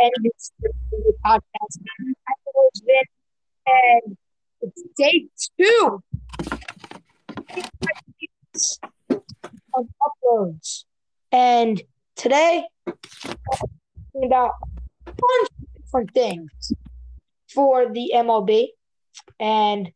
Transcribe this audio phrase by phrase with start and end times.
[0.00, 0.52] end this
[1.24, 1.42] podcast.
[2.00, 2.14] I'm
[3.66, 4.16] and
[4.60, 5.26] it's day
[5.58, 6.02] two
[9.74, 10.84] of uploads.
[11.30, 11.80] And
[12.16, 14.52] today, talking about
[15.06, 16.72] a bunch of different things
[17.52, 18.68] for the MLB.
[19.38, 19.90] And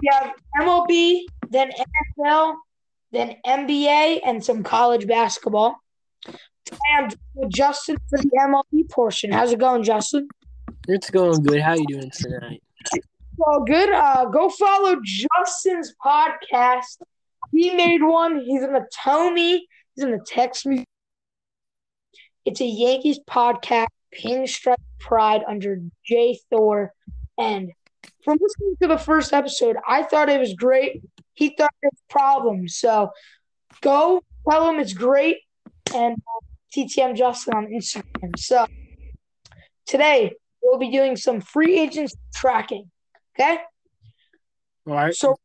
[0.00, 1.70] we have MLB, then
[2.18, 2.54] NFL,
[3.12, 5.81] then NBA, and some college basketball.
[6.92, 9.32] I'm with Justin for the MLB portion.
[9.32, 10.28] How's it going, Justin?
[10.88, 11.60] It's going good.
[11.60, 12.62] How are you doing tonight?
[13.36, 13.90] Well, good.
[13.90, 17.00] Uh, go follow Justin's podcast.
[17.50, 18.40] He made one.
[18.40, 19.66] He's gonna tell me.
[19.94, 20.84] He's gonna text me.
[22.44, 26.92] It's a Yankees podcast, Pinstripe Pride under Jay Thor.
[27.38, 27.72] And
[28.24, 31.02] from listening to the first episode, I thought it was great.
[31.34, 32.76] He thought it was problems.
[32.76, 33.10] So
[33.80, 35.38] go tell him it's great.
[35.94, 38.38] And uh, TTM Justin on Instagram.
[38.38, 38.66] So
[39.86, 42.90] today we'll be doing some free agents tracking.
[43.34, 43.58] Okay.
[44.86, 45.14] All right.
[45.14, 45.36] So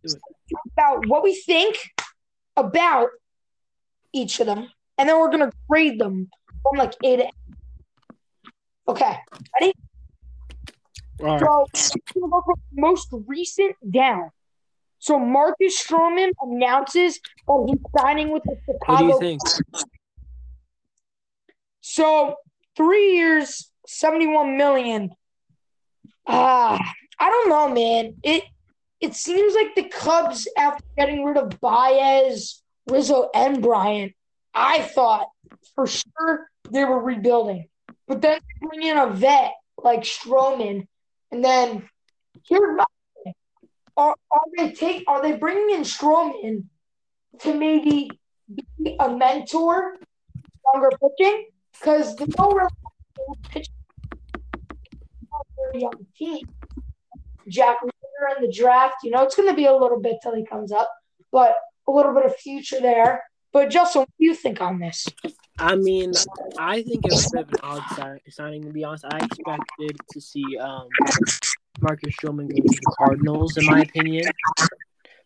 [0.73, 1.78] about what we think
[2.56, 3.09] about
[4.14, 6.30] each of them, and then we're gonna grade them
[6.64, 7.34] from like A to F.
[8.88, 9.17] Okay.
[9.59, 9.73] Ready?
[11.22, 11.41] All right.
[11.75, 14.31] So we're gonna go from most recent down.
[15.00, 19.08] So Marcus Stroman announces that he's signing with the Chicago.
[19.08, 19.41] What do you think?
[21.98, 22.36] So
[22.76, 25.16] three years, seventy-one million.
[26.28, 26.78] Ah,
[27.20, 28.17] I don't know, man.
[28.22, 28.44] It
[29.02, 34.14] it seems like the Cubs, after getting rid of Baez, Rizzo, and Bryant,
[34.53, 35.30] I thought
[35.73, 37.68] for sure they were rebuilding.
[38.08, 40.86] But then they bring in a vet like Stroman,
[41.31, 41.90] and then
[42.48, 42.86] here's my
[43.23, 43.34] thing.
[43.98, 46.66] Are, are they take are they bringing in Stroman
[47.40, 48.12] to maybe
[48.78, 49.98] be a mentor,
[50.64, 51.48] longer pitching?
[51.80, 52.28] Because the
[53.50, 53.73] pitching
[55.72, 56.45] very young team.
[57.47, 60.35] Jack Leiter in the draft, you know, it's going to be a little bit till
[60.35, 60.90] he comes up,
[61.31, 61.56] but
[61.88, 63.24] a little bit of future there.
[63.53, 65.07] But Justin, what do you think on this?
[65.57, 66.12] I mean,
[66.59, 68.63] I think it was a bit of an odd signing.
[68.63, 70.88] To be honest, I expected to see um,
[71.81, 74.25] Marcus Stroman go to the Cardinals, in my opinion,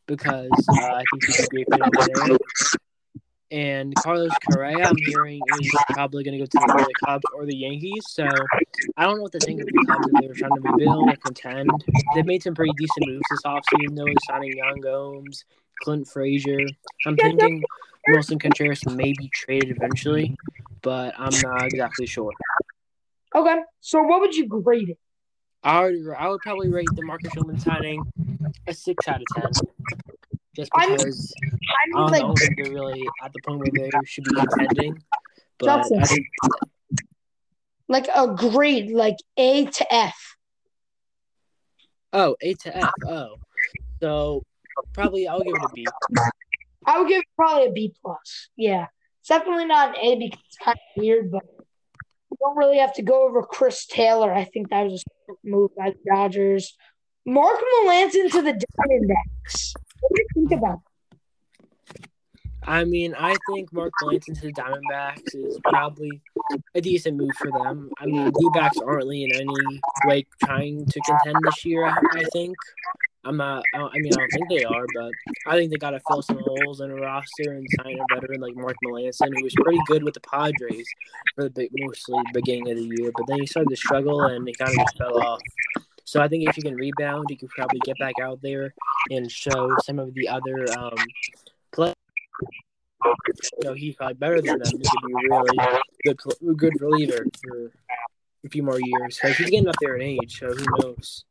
[0.06, 1.81] because uh, I think he's a great fit
[2.16, 2.38] there.
[3.51, 7.45] And Carlos Correa, I'm hearing, is probably going to go to the, the Cubs or
[7.45, 8.03] the Yankees.
[8.07, 8.25] So
[8.95, 11.16] I don't know what to think of the Cubs if they're trying to rebuild or
[11.17, 11.69] contend.
[12.16, 15.44] They've made some pretty decent moves this offseason, though, signing Yan Gomes,
[15.84, 16.66] Clint Frazier.
[17.06, 17.62] I'm thinking
[18.09, 20.38] Willson Contreras may be traded eventually,
[20.81, 22.31] but I'm not exactly sure.
[23.35, 24.97] Okay, so what would you grade it?
[25.63, 28.01] I would, I would probably rate the Marcus Stroman signing
[28.66, 29.51] a six out of ten,
[30.56, 33.72] just I'm- because I mean, don't, like, know if they're really at the point where
[33.72, 35.03] they should be contending.
[35.57, 36.28] But think
[37.88, 40.38] like a grade, like A to F.
[42.13, 43.35] oh A to F oh,
[44.01, 44.44] so
[44.94, 45.85] probably I'll give it a B.
[46.85, 48.50] I would give it probably a B plus.
[48.56, 48.88] Yeah,
[49.19, 51.44] it's definitely not an A because it's kind of weird, but
[52.29, 54.33] we don't really have to go over Chris Taylor.
[54.33, 56.75] I think that was a smart move by the Dodgers.
[57.25, 59.73] Mark Melancon to the Diamondbacks.
[60.01, 60.79] What do you think about?
[62.63, 66.22] I mean, I think Mark Melancon to the Diamondbacks is probably
[66.75, 67.89] a decent move for them.
[68.00, 71.85] I mean, D-backs aren't really in any way trying to contend this year.
[71.85, 72.56] I, think.
[73.23, 73.63] I'm not.
[73.73, 75.12] I mean, I don't think they are, but
[75.47, 78.41] I think they got to fill some holes in a roster and sign a veteran
[78.41, 80.88] like Mark Melancon, who was pretty good with the Padres
[81.35, 84.47] for the big, mostly beginning of the year, but then he started to struggle and
[84.47, 85.41] he kind of just fell off.
[86.12, 88.74] So I think if you can rebound, you can probably get back out there
[89.12, 90.94] and show some of the other um,
[91.72, 91.94] play.
[93.06, 94.74] You know, he's probably better than them.
[94.78, 95.58] He could be really
[96.04, 97.72] good, good reliever for
[98.44, 99.20] a few more years.
[99.22, 101.24] Because he's getting up there in age, so who knows?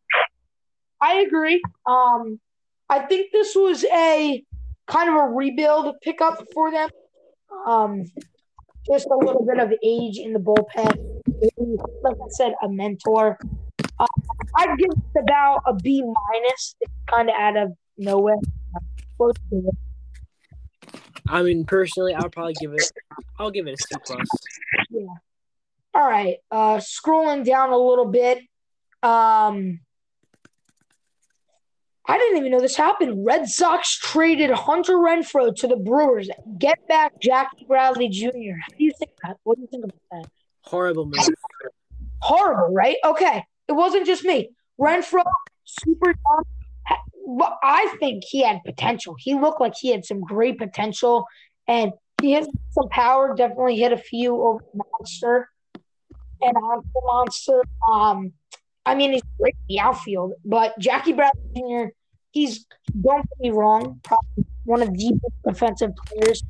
[0.99, 1.61] I agree.
[1.85, 2.41] Um,
[2.89, 4.43] I think this was a
[4.87, 6.89] kind of a rebuild pickup for them.
[7.67, 8.05] Um,
[8.87, 11.21] just a little bit of age in the bullpen.
[12.03, 13.39] Like I said, a mentor.
[14.01, 14.07] Uh,
[14.57, 16.75] I'd give it about a B minus.
[16.81, 18.37] It's kind of out of nowhere.
[19.19, 20.95] Close to it.
[21.29, 22.91] I mean, personally, I'll probably give it.
[23.39, 24.27] I'll give it a C plus.
[24.89, 25.07] Yeah.
[25.95, 26.37] All right.
[26.51, 28.39] Uh, scrolling down a little bit.
[29.03, 29.81] Um,
[32.07, 33.25] I didn't even know this happened.
[33.25, 36.29] Red Sox traded Hunter Renfroe to the Brewers.
[36.59, 38.27] Get back Jackie Bradley Jr.
[38.27, 39.37] How do you think that?
[39.45, 40.31] What do you think about that?
[40.63, 41.29] Horrible move.
[42.21, 42.97] Horrible, right?
[43.05, 43.45] Okay.
[43.71, 44.51] It wasn't just me.
[44.81, 45.23] Renfroe,
[45.65, 46.45] super young.
[47.63, 49.15] I think he had potential.
[49.17, 51.25] He looked like he had some great potential,
[51.69, 53.33] and he has some power.
[53.37, 55.51] Definitely hit a few over monster.
[56.43, 57.63] and on the monster.
[57.93, 58.33] Um,
[58.85, 61.91] I mean, he's great in the outfield, but Jackie Bradley Jr.
[62.33, 62.67] He's
[63.01, 66.43] don't get me wrong, probably one of the best defensive players.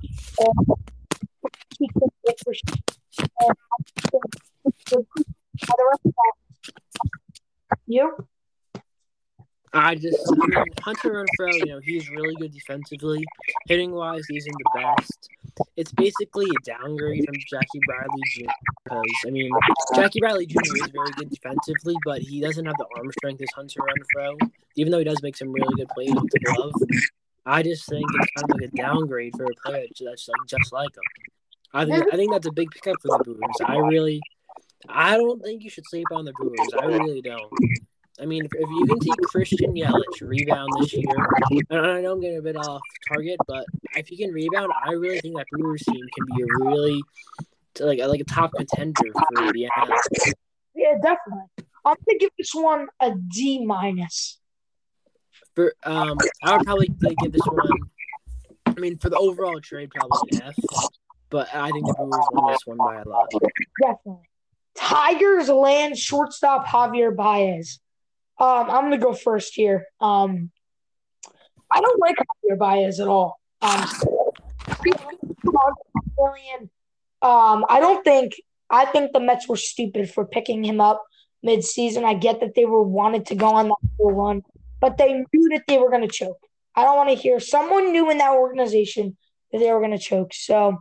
[1.79, 2.77] He be for sure.
[3.43, 3.53] Uh,
[7.91, 8.27] you?
[9.73, 10.19] I just,
[10.83, 13.25] Hunter Renfroe, you know, he's really good defensively.
[13.69, 15.29] Hitting wise, he's in the best.
[15.77, 18.51] It's basically a downgrade from Jackie Bradley Jr.
[18.85, 19.51] Because, I mean,
[19.95, 20.59] Jackie Bradley Jr.
[20.61, 24.91] is very good defensively, but he doesn't have the arm strength as Hunter Renfroe, even
[24.91, 26.73] though he does make some really good plays with the glove.
[27.47, 30.73] I just think it's kind of like a downgrade for a player that's like just
[30.73, 31.03] like him.
[31.73, 33.57] I think I think that's a big pickup for the Brewers.
[33.65, 34.21] I really,
[34.93, 36.69] I don't think you should sleep on the Brewers.
[36.81, 37.53] I really don't.
[38.21, 41.05] I mean, if, if you can see Christian Yelich rebound this year,
[41.71, 43.65] and I know I'm getting a bit off target, but
[43.97, 47.03] if he can rebound, I really think that Brewers team can be a really
[47.79, 50.33] like like a top contender for the NL.
[50.75, 51.45] Yeah, definitely.
[51.85, 54.39] I'm gonna give this one a D minus.
[55.55, 56.89] For um, I would probably
[57.23, 57.69] give this one.
[58.67, 60.55] I mean, for the overall trade, probably an F.
[61.31, 63.29] But I think the Brewers won this one by a lot.
[63.81, 64.30] Definitely.
[64.77, 67.81] Tigers land shortstop Javier Baez.
[68.39, 69.87] Um, I'm gonna go first here.
[70.01, 70.51] Um,
[71.71, 73.39] I don't like Javier Baez at all.
[73.63, 73.87] Um,
[77.23, 78.35] um, I don't think.
[78.71, 81.05] I think the Mets were stupid for picking him up
[81.43, 82.05] mid-season.
[82.05, 84.43] I get that they were wanted to go on that run,
[84.81, 86.39] but they knew that they were going to choke.
[86.75, 89.17] I don't want to hear someone knew in that organization
[89.51, 90.33] that they were going to choke.
[90.33, 90.79] So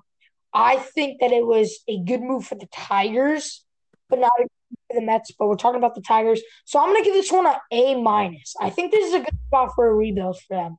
[0.54, 3.66] I think that it was a good move for the Tigers,
[4.10, 4.32] but not
[4.92, 6.42] the Mets, but we're talking about the Tigers.
[6.66, 8.56] So I'm going to give this one an A minus.
[8.60, 10.78] I think this is a good spot for a rebuild for them.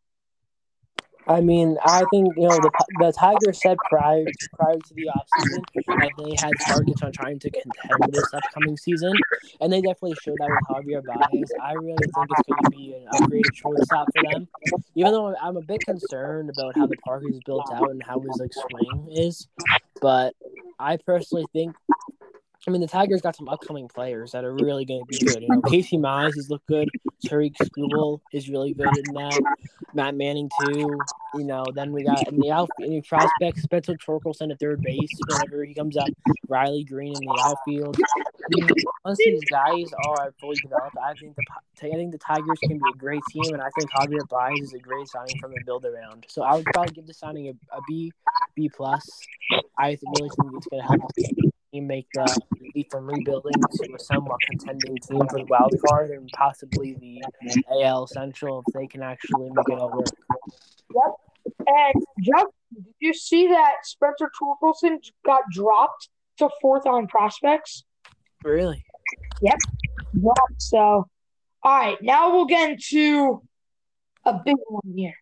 [1.26, 4.24] I mean, I think you know the the Tigers said prior
[4.54, 9.12] prior to the offseason that they had targets on trying to contend this upcoming season,
[9.60, 11.52] and they definitely showed that with Javier Baez.
[11.62, 14.48] I really think it's going to be an upgraded shortstop for them.
[14.94, 18.18] Even though I'm a bit concerned about how the park is built out and how
[18.20, 19.46] his like swing is,
[20.00, 20.34] but
[20.78, 21.76] I personally think
[22.66, 25.42] I mean, the Tigers got some upcoming players that are really going to be good.
[25.42, 26.90] You know, Casey Mize has looked good.
[27.24, 29.40] Tarik Skubal is really good in that.
[29.94, 30.98] Matt Manning too.
[31.34, 35.64] You know, then we got in the outfield, prospects, Spencer Torkelson at third base whenever
[35.64, 36.08] he comes up.
[36.48, 37.96] Riley Greene in the outfield.
[37.96, 38.68] I mean,
[39.04, 41.44] once these guys are fully developed, I think the
[41.82, 44.74] I think the Tigers can be a great team, and I think Javier Baez is
[44.74, 46.26] a great signing from the build around.
[46.28, 48.12] So I would probably give the signing a, a B,
[48.54, 49.08] B plus.
[49.78, 53.98] I really think it's going to help make uh, the leap from rebuilding to a
[54.00, 57.22] somewhat contending team for the wild card and possibly the
[57.82, 60.02] AL Central if they can actually make it over.
[60.92, 61.14] Yep.
[61.66, 66.08] And Jeff, did you see that Spencer Torkelson got dropped
[66.38, 67.84] to fourth on prospects?
[68.42, 68.84] Really?
[69.42, 69.58] Yep.
[70.20, 70.62] Dropped.
[70.62, 71.08] So, all
[71.62, 71.98] right.
[72.02, 73.42] Now we'll get into
[74.24, 75.14] a big one here.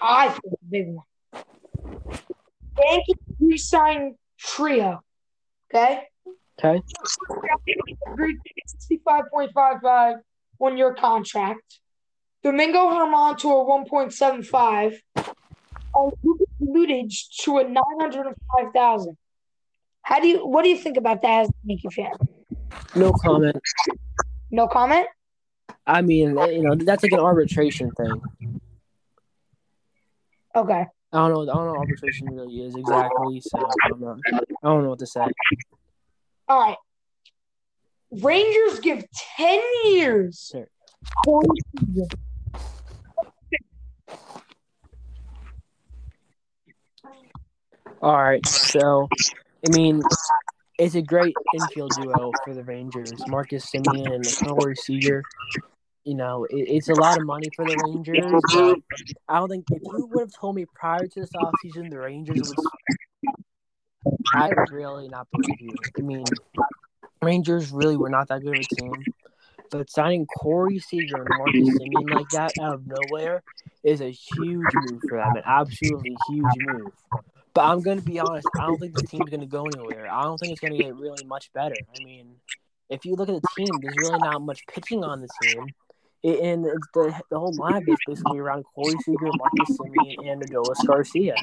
[0.00, 1.04] I think a big one.
[2.78, 5.02] Yankees re-sign Trio.
[5.74, 6.02] Okay.
[6.62, 6.82] Okay.
[8.06, 8.36] Agreed
[8.66, 10.16] sixty-five point five five
[10.58, 11.80] one year contract.
[12.44, 15.00] Domingo German to a one point seven five.
[15.16, 19.16] And Lucas Luetge to a nine hundred and five thousand.
[20.02, 20.46] How do you?
[20.46, 22.12] What do you think about that as a Yankee fan?
[22.94, 23.56] No comment.
[24.50, 25.06] No comment.
[25.86, 28.22] I mean, you know, that's like an arbitration thing.
[30.54, 30.86] Okay.
[31.14, 31.42] I don't know.
[31.42, 33.40] I don't know what arbitration really is exactly.
[33.40, 35.26] So I'm not, I don't know what to say.
[36.48, 36.76] All right.
[38.10, 39.04] Rangers give
[39.36, 40.50] ten years.
[40.52, 40.66] Sure.
[48.00, 48.44] All right.
[48.46, 49.08] So,
[49.66, 50.02] I mean,
[50.78, 53.12] it's a great infield duo for the Rangers.
[53.28, 55.22] Marcus Semien and Corey Seager
[56.04, 58.18] you know, it, it's a lot of money for the Rangers.
[59.28, 62.52] I don't think if you would have told me prior to this offseason the Rangers
[62.56, 65.74] would, I really not believe you.
[65.96, 66.24] I mean,
[67.22, 69.04] Rangers really were not that good of a team.
[69.70, 73.42] But signing Corey Seager and Marcus Semien like that out of nowhere
[73.82, 76.92] is a huge move for them, an absolutely huge move.
[77.54, 80.12] But I'm going to be honest, I don't think the team's going to go anywhere.
[80.12, 81.76] I don't think it's going to get really much better.
[81.98, 82.34] I mean,
[82.90, 85.66] if you look at the team, there's really not much pitching on the team
[86.24, 90.86] and it's the the whole lineup is basically around Corey Seager, Marcus Semien, and Adolis
[90.86, 91.34] Garcia.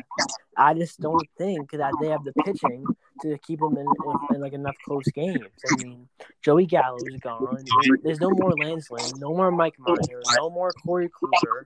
[0.58, 2.86] I just don't think that they have the pitching
[3.22, 5.46] to keep them in, in, in like enough close games.
[5.72, 6.08] I mean,
[6.42, 7.64] Joey Gallo is gone.
[8.04, 11.66] There's no more Lance Lynn, no more Mike Minor, no more Corey Kluber.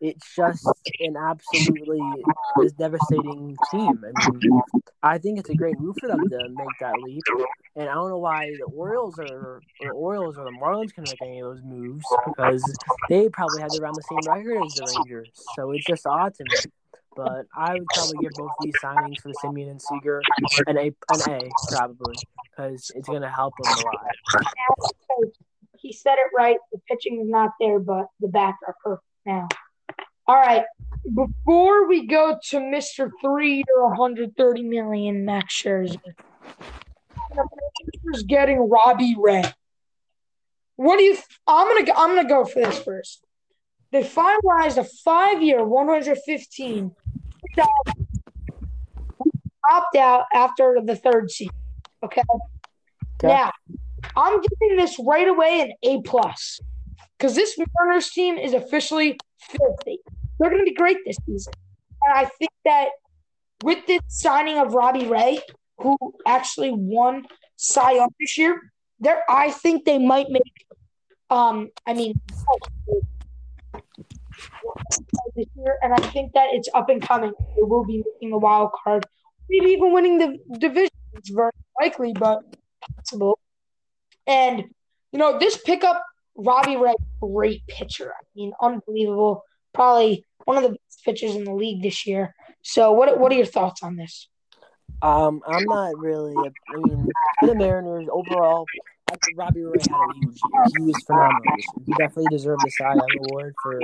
[0.00, 0.66] It's just
[1.00, 2.00] an absolutely
[2.78, 4.04] devastating team.
[4.04, 4.60] I mean,
[5.02, 7.22] I think it's a great move for them to make that leap.
[7.76, 11.04] And I don't know why the Orioles or, or the Orioles or the Marlins can
[11.04, 12.62] make any of those moves because
[13.08, 15.30] they probably have around the same record as the Rangers.
[15.56, 16.70] So it's just odd to me.
[17.16, 20.22] But I would probably give both these signings for Semien and Seager
[20.66, 22.14] an A, an A probably
[22.50, 24.06] because it's going to help them a lot.
[25.78, 26.56] He said it right.
[26.72, 29.48] The pitching is not there, but the bats are perfect now.
[30.26, 30.64] All right.
[31.14, 35.98] Before we go to Mister Three or 130 million Max Scherzer,
[38.12, 39.42] is getting Robbie Ray.
[40.76, 41.16] What do you?
[41.46, 41.98] I'm gonna.
[41.98, 43.23] I'm gonna go for this first.
[43.94, 46.90] They finalized a five-year, 115
[49.70, 51.54] opt out after the third season.
[52.02, 52.22] Okay.
[52.32, 53.28] okay.
[53.28, 53.52] Now,
[54.16, 56.58] I'm giving this right away an A plus
[57.16, 60.00] because this Mariners team is officially filthy.
[60.40, 61.52] They're going to be great this season,
[62.02, 62.88] and I think that
[63.62, 65.38] with this signing of Robbie Ray,
[65.78, 65.96] who
[66.26, 68.60] actually won Cy Young this year,
[68.98, 70.66] there I think they might make.
[71.30, 72.20] Um, I mean,
[75.36, 77.32] this year, and I think that it's up and coming.
[77.56, 79.06] They will be making the wild card,
[79.48, 80.90] maybe even winning the division.
[81.14, 82.42] It's very likely, but
[82.96, 83.38] possible.
[84.26, 84.64] And
[85.12, 86.02] you know, this pickup,
[86.36, 88.12] Robbie Ray, great pitcher.
[88.12, 89.44] I mean, unbelievable.
[89.72, 92.34] Probably one of the best pitchers in the league this year.
[92.62, 94.28] So, what what are your thoughts on this?
[95.02, 96.34] Um, I'm not really.
[96.36, 97.08] I mean,
[97.42, 98.64] the Mariners overall,
[99.10, 100.64] I think Robbie Ray had a huge year.
[100.78, 101.56] He was phenomenal.
[101.86, 103.80] He definitely deserved the Cy Young Award for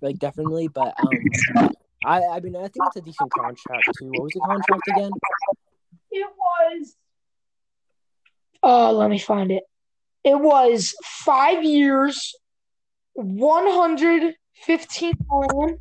[0.00, 0.68] like definitely.
[0.68, 1.70] But um,
[2.04, 4.10] I I mean I think it's a decent contract too.
[4.10, 5.10] What was the contract again?
[6.10, 6.96] It was.
[8.62, 9.64] Oh, let me find it.
[10.22, 12.34] It was five years,
[13.14, 15.78] one hundred fifteen million,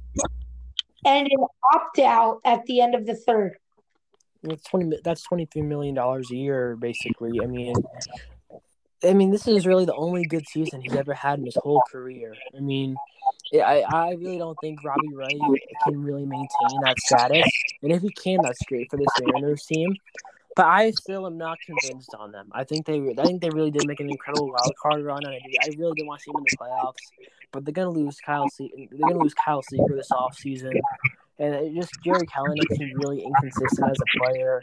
[1.06, 3.58] and an opt out at the end of the third.
[4.42, 4.98] That's twenty.
[5.04, 7.40] That's twenty three million dollars a year, basically.
[7.44, 7.76] I mean,
[9.04, 11.82] I mean, this is really the only good season he's ever had in his whole
[11.92, 12.36] career.
[12.56, 12.96] I mean,
[13.54, 15.40] I, I really don't think Robbie Ray
[15.84, 17.50] can really maintain that status.
[17.82, 19.96] And if he can, that's great for this Mariners team.
[20.56, 22.50] But I still am not convinced on them.
[22.52, 25.34] I think they I think they really did make an incredible wild card run, and
[25.34, 27.30] I, really didn't want to see them in the playoffs.
[27.52, 28.50] But they're gonna lose Kyle.
[28.50, 30.74] Se- they're gonna lose Kyle Seager this offseason.
[31.42, 34.62] And it just Jarred Kelenic seems really inconsistent as a player.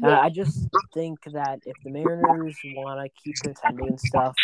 [0.00, 4.36] Uh, I just think that if the Mariners want to keep contending and stuff,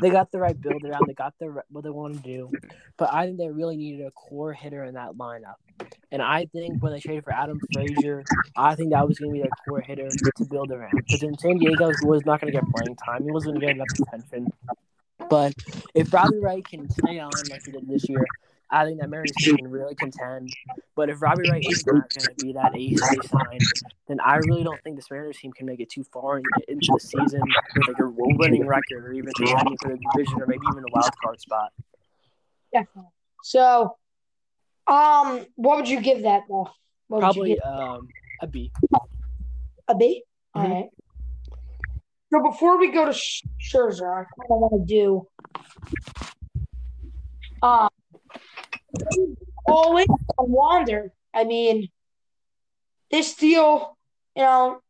[0.00, 1.02] they got the right build around.
[1.08, 2.52] They got the what they want to do,
[2.96, 5.56] but I think they really needed a core hitter in that lineup.
[6.12, 8.22] And I think when they traded for Adam Frazier,
[8.56, 10.92] I think that was going to be their core hitter to build around.
[10.94, 13.24] Because in San Diego, was not going to get playing time.
[13.24, 14.52] He wasn't going to get enough attention.
[15.28, 15.54] But
[15.94, 18.24] if Robbie Ray can stay on like he did this year,
[18.70, 20.50] I think that Mariners can really contend.
[20.96, 23.60] But if Robbie Ray is not going to be that ace they signed,
[24.08, 27.00] then I really don't think this Mariners team can make it too far into the
[27.00, 27.42] season
[27.76, 30.92] with like a winning record or even contending for the division or maybe even a
[30.92, 31.72] wild card spot.
[32.72, 33.10] Definitely.
[33.42, 33.96] So,
[34.86, 36.70] um, what would you give that though?
[37.08, 38.08] What Probably um
[38.40, 38.72] a B.
[39.88, 40.22] A B.
[40.56, 40.60] Mm-hmm.
[40.60, 40.90] All right.
[42.32, 45.28] So before we go to Scherzer, I kind of want to do
[47.62, 47.88] um
[49.16, 49.36] in
[50.38, 51.12] on Wander.
[51.32, 51.88] I mean,
[53.10, 53.96] this deal,
[54.36, 54.80] you know,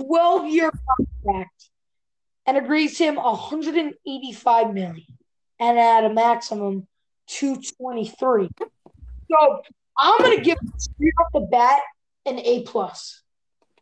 [0.00, 1.70] 12 year contract
[2.46, 5.06] and agrees him 185 million
[5.58, 6.86] and at a maximum
[7.28, 8.50] 223.
[9.30, 9.62] So
[9.98, 11.80] I'm gonna give straight off the bat
[12.26, 13.22] an A plus.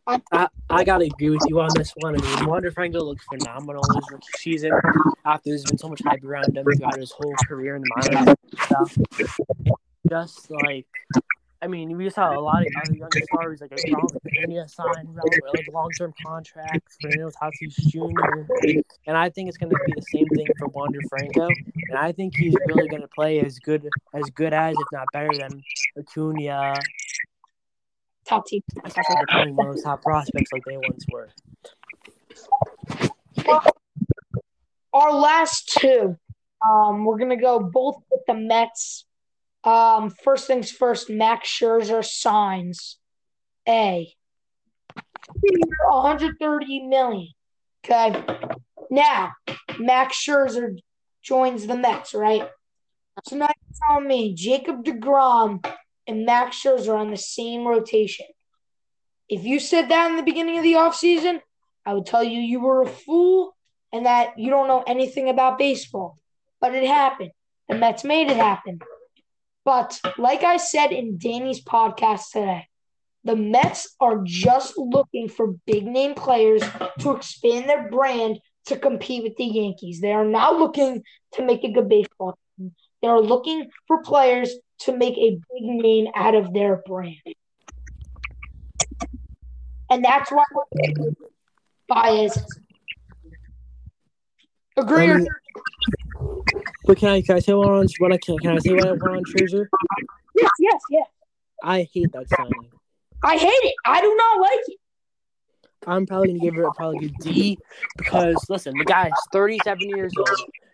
[0.06, 2.16] I, I, gotta agree with you on this one.
[2.16, 4.72] I mean, Wander Franco looks phenomenal in his rookie season
[5.24, 8.36] after there's been so much hype around him throughout his whole career in the minors
[8.64, 8.98] stuff.
[10.08, 10.86] Just like,
[11.62, 16.96] I mean, we saw a lot of other young stars like signed like long-term contracts,
[17.00, 18.82] Fernando Tatis Jr.
[19.06, 21.46] And I think it's going to be the same thing for Wander Franco.
[21.90, 25.06] And I think he's really going to play as good as good as, if not
[25.12, 25.62] better than
[25.96, 26.74] Acuna
[28.26, 28.62] top team.
[28.84, 31.28] It's not like becoming one of those top prospects like they once were.
[34.92, 36.16] Our last two,
[36.64, 39.06] um, we're gonna go both with the Mets.
[39.64, 42.98] Um, first things first, Max Scherzer signs
[43.68, 44.12] a
[45.90, 47.28] 130 million.
[47.84, 48.24] Okay.
[48.90, 49.32] Now,
[49.78, 50.78] Max Scherzer
[51.22, 52.48] joins the Mets, right?
[53.24, 55.64] So now you're telling me Jacob DeGrom
[56.06, 58.26] and Max Scherzer on the same rotation.
[59.28, 61.40] If you said that in the beginning of the offseason,
[61.86, 63.54] I would tell you you were a fool
[63.92, 66.18] and that you don't know anything about baseball.
[66.60, 67.30] But it happened.
[67.68, 68.80] The Mets made it happen.
[69.64, 72.68] But like I said in Danny's podcast today,
[73.24, 76.62] The Mets are just looking for big name players
[77.00, 80.00] to expand their brand to compete with the Yankees.
[80.00, 81.02] They are not looking
[81.34, 82.74] to make a good baseball team.
[83.00, 87.16] They are looking for players to make a big name out of their brand.
[89.90, 90.44] And that's why
[91.88, 92.38] Baez.
[94.76, 95.26] Agree or Um,
[96.86, 98.98] But can I can I say one on what I can can I say one
[98.98, 99.68] one on Scherzer?
[100.34, 101.06] yes, yes, yes.
[101.62, 102.70] I hate that signing.
[103.22, 103.74] I hate it.
[103.84, 104.78] I do not like it.
[105.86, 107.58] I'm probably gonna give it a probably a D
[107.96, 110.28] because listen, the guy is 37 years old,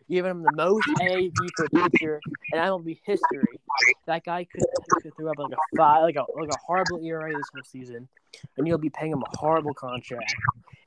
[0.08, 2.20] giving him the most AAV for a pitcher,
[2.52, 3.60] will be history.
[4.06, 4.62] That guy could,
[5.02, 8.08] could throw up like a five, like a like a horrible ERA this whole season,
[8.56, 10.34] and you'll be paying him a horrible contract.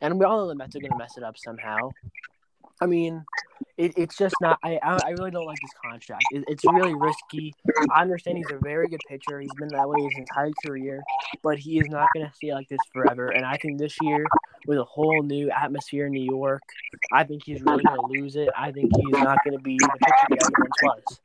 [0.01, 1.92] And we all know the Mets are gonna mess it up somehow.
[2.82, 3.24] I mean,
[3.78, 4.58] it, it's just not.
[4.63, 6.24] I I I really don't like this contract.
[6.32, 7.54] It, it's really risky.
[7.92, 9.40] I understand he's a very good pitcher.
[9.40, 11.01] He's been that way his entire career,
[11.44, 13.30] but he is not going to stay like this forever.
[13.30, 14.25] And I think this year,
[14.68, 16.62] with a whole new atmosphere in New York,
[17.12, 18.50] I think he's really going to lose it.
[18.58, 21.20] I think he's not going to be the pitcher he once was.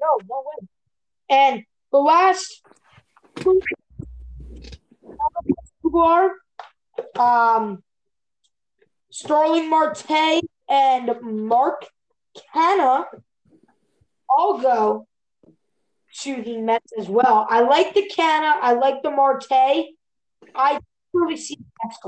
[0.00, 0.68] No, no way.
[1.30, 2.62] And the last
[5.82, 6.32] who are
[7.18, 7.82] um,
[9.10, 11.86] Starling Marte and Mark
[12.54, 13.04] Canha
[14.28, 15.06] all go
[16.20, 17.46] to the Mets as well.
[17.48, 18.58] I like the Canha.
[18.60, 19.46] I like the Marte.
[20.54, 20.80] I
[21.12, 21.98] really see the Mets.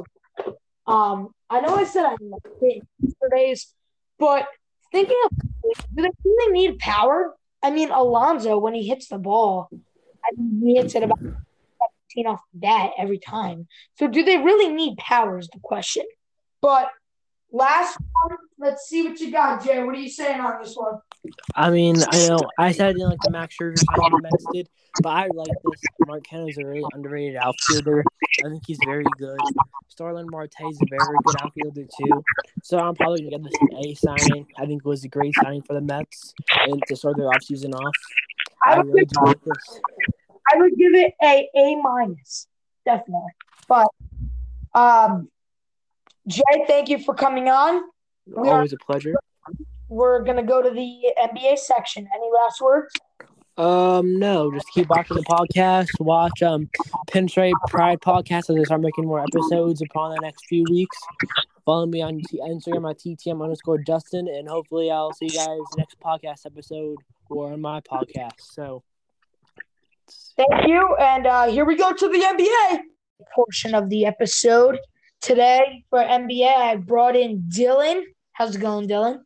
[0.87, 3.73] Um, I know I said I liked it yesterday's,
[4.19, 4.47] but
[4.93, 5.31] thinking of
[5.95, 7.35] do they really need power?
[7.63, 12.27] I mean, Alonso, when he hits the ball, I mean, he hits it about 17
[12.27, 13.67] off the bat every time.
[13.99, 15.39] So, do they really need power?
[15.39, 16.05] Is the question.
[16.61, 16.91] But
[17.53, 19.83] last one, let's see what you got, Jay.
[19.83, 20.99] What are you saying on this one?
[21.55, 24.45] I mean, I know I said I didn't like the Max Scherzer signing the Mets
[24.53, 24.69] did,
[25.03, 25.83] but I like this.
[26.07, 28.05] Mark Canha's a really underrated outfielder.
[28.45, 29.39] I think he's very good.
[29.89, 32.23] Starling Marte is a very good outfielder too.
[32.63, 34.47] So I'm probably gonna get this an A signing.
[34.59, 37.75] I think it was a great signing for the Mets and to start their offseason
[37.75, 37.95] off.
[38.65, 39.81] I I would, really give, like this.
[40.53, 42.49] I would give it a A minus,
[42.85, 43.33] definitely.
[43.69, 43.89] But
[44.75, 45.29] um,
[46.27, 47.83] Jay, thank you for coming on.
[48.27, 49.15] We are Always a pleasure.
[49.89, 52.07] We're gonna go to the NBA section.
[52.15, 52.93] Any last words?
[53.57, 55.89] Um, no, just keep watching the podcast.
[56.01, 56.69] Watch um
[57.11, 60.97] Pinstripe Pride podcast as I start making more episodes upon the next few weeks.
[61.65, 65.59] Follow me on T- Instagram at TTM underscore Justin, and hopefully I'll see you guys
[65.77, 66.99] next podcast episode
[67.31, 68.41] or on my podcast.
[68.41, 68.83] So
[70.37, 70.97] Thank you.
[70.97, 72.81] And uh, here we go to the NBA
[73.35, 74.79] portion of the episode.
[75.21, 78.03] Today for NBA, I brought in Dylan.
[78.33, 79.21] How's it going, Dylan?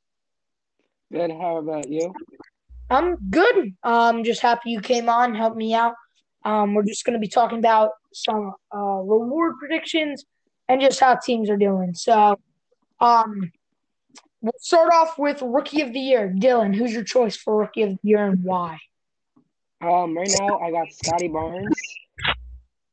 [1.10, 1.30] Good.
[1.30, 2.12] How about you?
[2.90, 3.74] I'm good.
[3.82, 5.94] I'm just happy you came on, helped me out.
[6.44, 10.24] Um, we're just going to be talking about some uh, reward predictions
[10.68, 11.94] and just how teams are doing.
[11.94, 12.38] So,
[13.00, 13.52] um,
[14.40, 16.32] we'll start off with Rookie of the Year.
[16.34, 18.78] Dylan, who's your choice for Rookie of the Year and why?
[19.80, 21.74] Um, right now I got Scottie Barnes.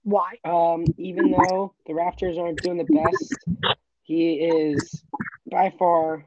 [0.04, 0.36] Why?
[0.44, 5.04] Um, even though the Raptors aren't doing the best, he is
[5.50, 6.26] by far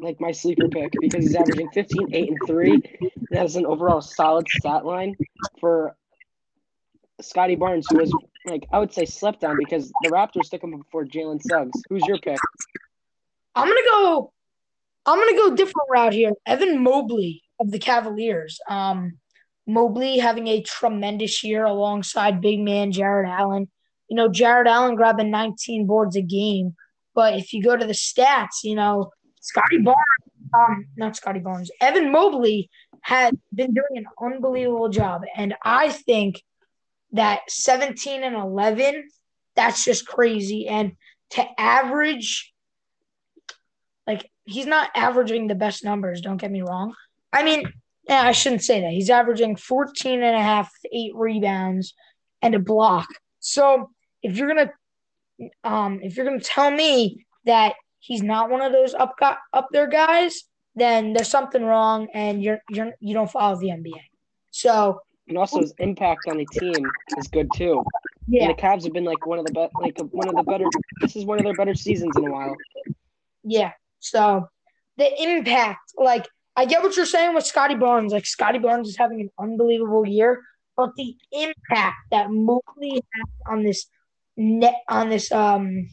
[0.00, 2.82] like my sleeper pick because he's averaging 15, 8, and 3.
[3.30, 5.16] That is an overall solid stat line
[5.60, 5.94] for
[7.20, 8.12] Scottie Barnes, who was
[8.46, 11.80] like I would say slept on because the Raptors took him before Jalen Suggs.
[11.88, 12.38] Who's your pick?
[13.54, 14.32] I'm gonna go.
[15.06, 16.32] I'm gonna go different route here.
[16.46, 18.58] Evan Mobley of the Cavaliers.
[18.68, 19.18] Um,
[19.66, 23.68] Mobley having a tremendous year alongside big man Jarrett Allen.
[24.08, 26.74] You know, Jarrett Allen grabbing 19 boards a game,
[27.14, 29.98] but if you go to the stats, you know, Scottie Barnes,
[30.54, 32.70] um, not Scottie Barnes, Evan Mobley
[33.02, 36.42] had been doing an unbelievable job, and I think
[37.12, 39.08] that 17 and 11,
[39.56, 40.68] that's just crazy.
[40.68, 40.92] And
[41.30, 42.52] to average
[44.06, 46.94] like he's not averaging the best numbers, don't get me wrong.
[47.32, 47.72] I mean,
[48.08, 48.90] I shouldn't say that.
[48.90, 51.94] He's averaging 14 and a half, eight rebounds,
[52.42, 53.06] and a block.
[53.38, 53.90] So
[54.22, 54.72] if you're gonna
[55.64, 59.14] um if you're gonna tell me that he's not one of those up
[59.52, 64.00] up there guys, then there's something wrong and you're you're you don't follow the NBA.
[64.50, 67.84] So And also his impact on the team is good too.
[68.26, 70.42] yeah, And the Cavs have been like one of the best, like one of the
[70.42, 70.64] better.
[71.00, 72.56] This is one of their better seasons in a while.
[73.44, 73.72] Yeah.
[74.00, 74.48] So
[74.96, 78.12] the impact, like I get what you're saying with Scottie Barnes.
[78.12, 80.42] Like Scottie Barnes is having an unbelievable year,
[80.76, 83.86] but the impact that Mobley has on this
[84.36, 85.88] net on this um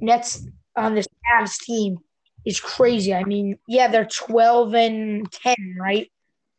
[0.00, 1.98] Nets on this Cavs team
[2.44, 3.14] is crazy.
[3.14, 6.10] I mean, yeah, they're twelve and ten, right?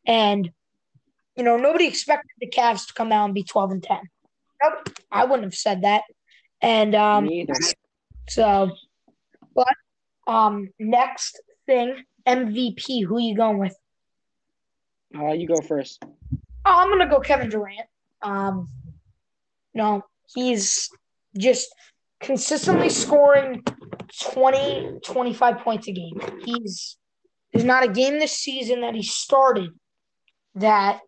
[0.05, 0.49] And
[1.35, 4.01] you know, nobody expected the Cavs to come out and be twelve and ten.
[4.63, 6.03] Nope, I wouldn't have said that.
[6.61, 7.29] And um,
[8.29, 8.71] so,
[9.53, 9.67] but
[10.27, 13.05] um, next thing, MVP.
[13.05, 13.75] Who you going with?
[15.17, 16.03] Uh, you go first.
[16.03, 16.09] Oh,
[16.65, 17.87] I'm gonna go Kevin Durant.
[18.21, 18.67] Um,
[19.73, 20.89] no, he's
[21.37, 21.73] just
[22.19, 23.63] consistently scoring
[24.33, 26.19] 20, 25 points a game.
[26.43, 26.97] He's
[27.55, 29.69] there's not a game this season that he started
[30.55, 30.99] that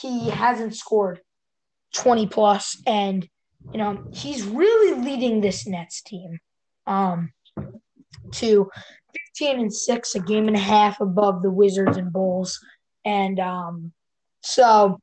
[0.00, 1.20] he hasn't scored
[1.94, 3.28] 20 plus and
[3.72, 6.38] you know he's really leading this Nets team
[6.86, 7.32] um
[8.32, 8.68] to
[9.36, 12.58] 15 and 6 a game and a half above the Wizards and Bulls
[13.04, 13.92] and um
[14.42, 14.98] so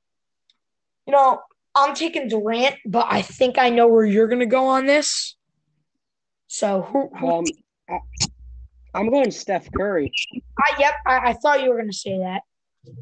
[1.06, 1.40] you know
[1.74, 5.38] I'm taking Durant but I think I know where you're going to go on this
[6.50, 7.46] so who, who Um,
[7.90, 8.00] I,
[8.94, 10.12] I'm going Steph Curry.
[10.58, 12.42] I, yep I, I thought you were going to say that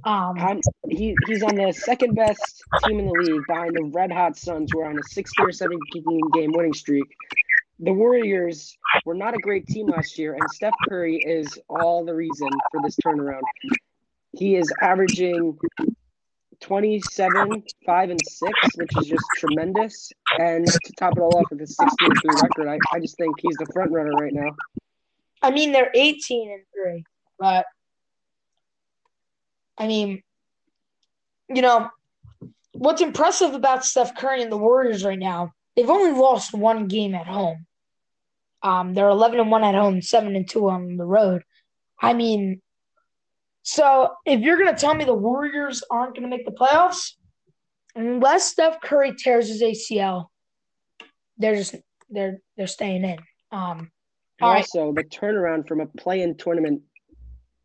[0.03, 4.11] um I'm, he he's on the second best team in the league behind the Red
[4.11, 5.79] Hot Suns, who are on a 60 or 70
[6.33, 7.05] game winning streak.
[7.79, 12.13] The Warriors were not a great team last year, and Steph Curry is all the
[12.13, 13.43] reason for this turnaround.
[14.33, 15.57] He is averaging
[16.61, 20.11] 27, 5, and 6, which is just tremendous.
[20.39, 23.35] And to top it all off with a 16 3 record, I, I just think
[23.39, 24.49] he's the front runner right now.
[25.41, 27.03] I mean, they're 18 and 3,
[27.39, 27.65] but
[29.77, 30.23] I mean,
[31.49, 31.89] you know,
[32.73, 37.13] what's impressive about Steph Curry and the Warriors right now, they've only lost one game
[37.13, 37.65] at home.
[38.63, 41.43] Um, they're 11 and 1 at home, 7 and 2 on the road.
[42.01, 42.61] I mean,
[43.67, 47.15] so if you're going to tell me the Warriors aren't going to make the playoffs,
[47.95, 50.27] unless Steph Curry tears his ACL,
[51.37, 51.75] they're just
[52.09, 53.17] they're they're staying in.
[53.51, 53.91] Um,
[54.41, 54.59] all right.
[54.59, 56.81] Also, the turnaround from a play-in tournament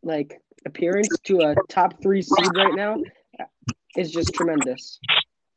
[0.03, 2.97] like appearance to a top three seed right now
[3.95, 4.99] is just tremendous.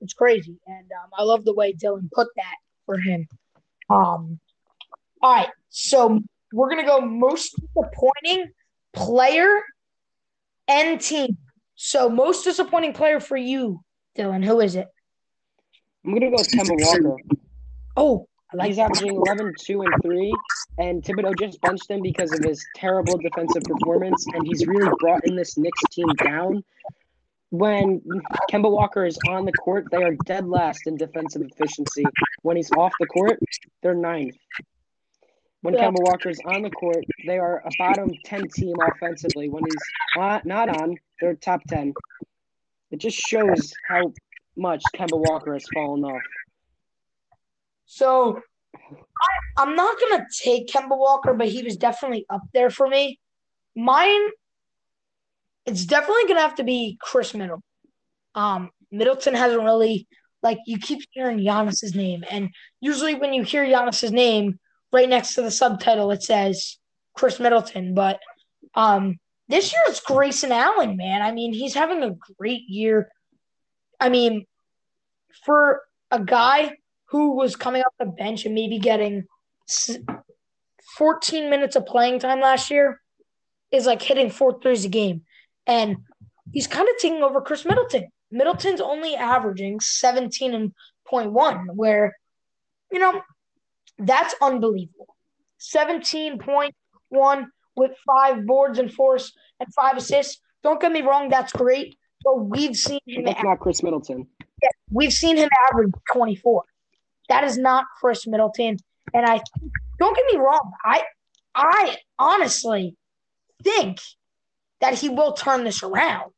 [0.00, 2.54] It's crazy, and um, I love the way Dylan put that
[2.85, 3.26] for him.
[3.90, 4.38] Um,
[5.20, 6.20] all right, so
[6.52, 8.52] we're gonna go most disappointing
[8.94, 9.61] player
[10.68, 11.37] and team.
[11.74, 13.81] So most disappointing player for you,
[14.16, 14.44] Dylan.
[14.44, 14.88] Who is it?
[16.05, 17.16] I'm gonna go with Kemba Walker.
[17.96, 18.90] Oh, I like He's that.
[18.90, 20.33] averaging 11, 2, and 3,
[20.79, 25.26] and Thibodeau just benched him because of his terrible defensive performance, and he's really brought
[25.26, 26.62] in this Knicks team down.
[27.50, 28.00] When
[28.50, 32.05] Kemba Walker is on the court, they are dead last in defensive efficiency.
[32.42, 33.38] When he's off the court,
[33.83, 34.37] they're ninth.
[35.66, 35.90] When Yeah.
[35.90, 39.48] Kemba Walker's on the court, they are a bottom 10 team offensively.
[39.48, 39.83] When he's
[40.16, 41.92] on, not on, they're top 10.
[42.92, 44.12] It just shows how
[44.57, 46.22] much Kemba Walker has fallen off.
[47.85, 48.40] So
[48.76, 53.18] I, I'm not gonna take Kemba Walker, but he was definitely up there for me.
[53.74, 54.29] Mine,
[55.64, 57.64] it's definitely gonna have to be Khris Middleton.
[58.37, 60.07] Um, Middleton hasn't really
[60.44, 62.50] like you keep hearing Giannis's name, and
[62.81, 64.61] usually when you hear Giannis's name,
[64.96, 66.78] right next to the subtitle it says
[67.14, 67.92] Khris Middleton.
[67.94, 68.18] But
[68.74, 71.20] um, this year it's Grayson Allen, man.
[71.20, 73.11] I mean, he's having a great year.
[74.00, 74.46] I mean,
[75.44, 76.78] for a guy
[77.11, 79.24] who was coming off the bench and maybe getting
[80.96, 83.00] 14 minutes of playing time last year
[83.70, 85.22] is like hitting four threes a game.
[85.66, 85.98] And
[86.52, 88.09] he's kind of taking over Khris Middleton.
[88.30, 90.72] Middleton's only averaging 17 and
[91.06, 92.16] point one, where,
[92.90, 93.22] you know,
[93.98, 95.14] that's unbelievable.
[95.61, 100.40] 17.1 with five boards and fours and five assists.
[100.62, 101.96] Don't get me wrong, that's great.
[102.24, 104.26] But we've seen him That's not Khris Middleton.
[104.90, 106.64] We've seen him average 24.
[107.28, 108.78] That is not Khris Middleton.
[109.14, 109.40] And I
[109.98, 111.02] don't get me wrong, I
[111.54, 112.96] I honestly
[113.62, 114.00] think
[114.80, 116.32] that he will turn this around.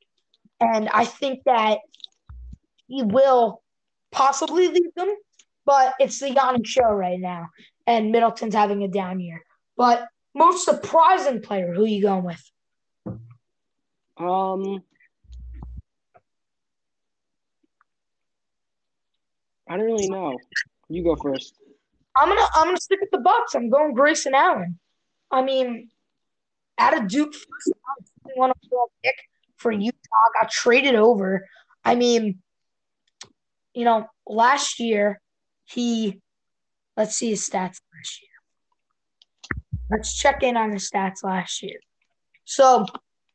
[0.60, 1.78] And I think that
[2.86, 3.62] he will
[4.12, 5.14] possibly lead them,
[5.68, 7.50] but it's the Giannis show right now.
[7.86, 9.44] And Middleton's having a down year.
[9.76, 12.42] But most surprising player, who are you going with?
[14.16, 14.82] Um,
[19.68, 20.38] I don't really know.
[20.88, 21.54] You go first.
[22.16, 23.54] I'm gonna I'm gonna stick with the Bucks.
[23.54, 24.78] I'm going Grayson Allen.
[25.30, 25.90] I mean,
[26.78, 29.16] out of Duke first round, one overall pick
[29.58, 29.98] for Utah,
[30.40, 31.46] got traded over.
[31.84, 32.38] I mean,
[33.74, 35.20] you know, last year
[35.68, 36.20] he
[36.96, 38.30] let's see his stats last year.
[39.90, 41.78] Let's check in on his stats last year.
[42.44, 42.86] So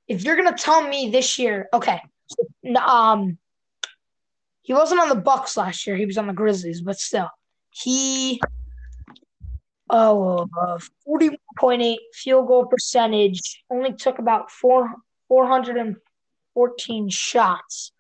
[0.08, 2.02] if you're gonna tell me this year, okay,
[2.84, 3.38] um,
[4.62, 5.96] he wasn't on the Bucks last year.
[5.96, 7.30] He was on the Grizzlies, but still,
[7.72, 8.42] he
[9.90, 13.64] oh uh, forty point eight field goal percentage.
[13.70, 14.96] Only took about four
[15.28, 15.98] four hundred and
[16.54, 17.92] fourteen shots,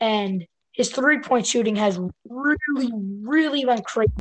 [0.00, 2.90] and his three point shooting has really,
[3.22, 4.12] really been crazy.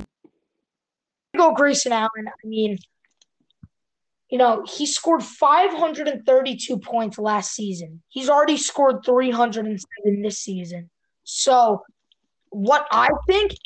[1.36, 2.28] Go Grayson Allen.
[2.28, 2.78] I mean,
[4.30, 8.02] you know, he scored 532 points last season.
[8.10, 10.90] He's already scored 307 this season.
[11.24, 11.84] So,
[12.50, 13.58] what I think, is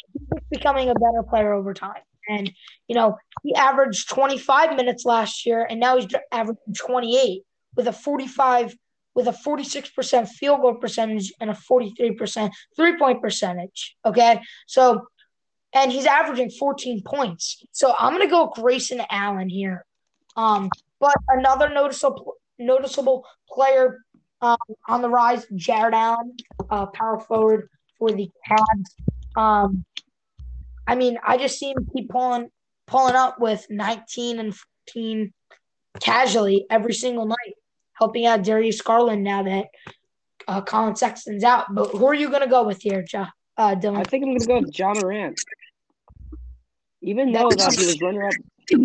[0.51, 2.01] becoming a better player over time.
[2.27, 2.51] And,
[2.87, 7.43] you know, he averaged 25 minutes last year, and now he's averaging 28
[7.75, 8.75] with a 45
[9.15, 13.95] with a 46% field goal percentage and a 43% three point percentage.
[14.05, 14.41] Okay.
[14.67, 15.07] So,
[15.73, 17.63] and he's averaging 14 points.
[17.71, 19.85] So I'm going to go Grayson Allen here.
[20.35, 23.99] Um, but another noticeable noticeable player
[24.41, 26.35] um, on the rise, Jarrett Allen,
[26.69, 29.39] uh, power forward for the Cavs.
[29.41, 29.85] Um,
[30.87, 32.49] I mean, I just see him keep pulling
[32.85, 34.55] pulling up with 19 and
[34.87, 35.33] 14
[35.99, 37.55] casually every single night
[37.95, 39.67] helping out Darius Garland now that
[40.47, 41.73] uh, Collin Sexton's out.
[41.73, 43.27] But who are you going to go with here, ja,
[43.57, 43.97] uh, Dylan?
[43.97, 45.39] I think I'm going to go with Ja Morant.
[47.01, 48.33] Even though that he was runner-up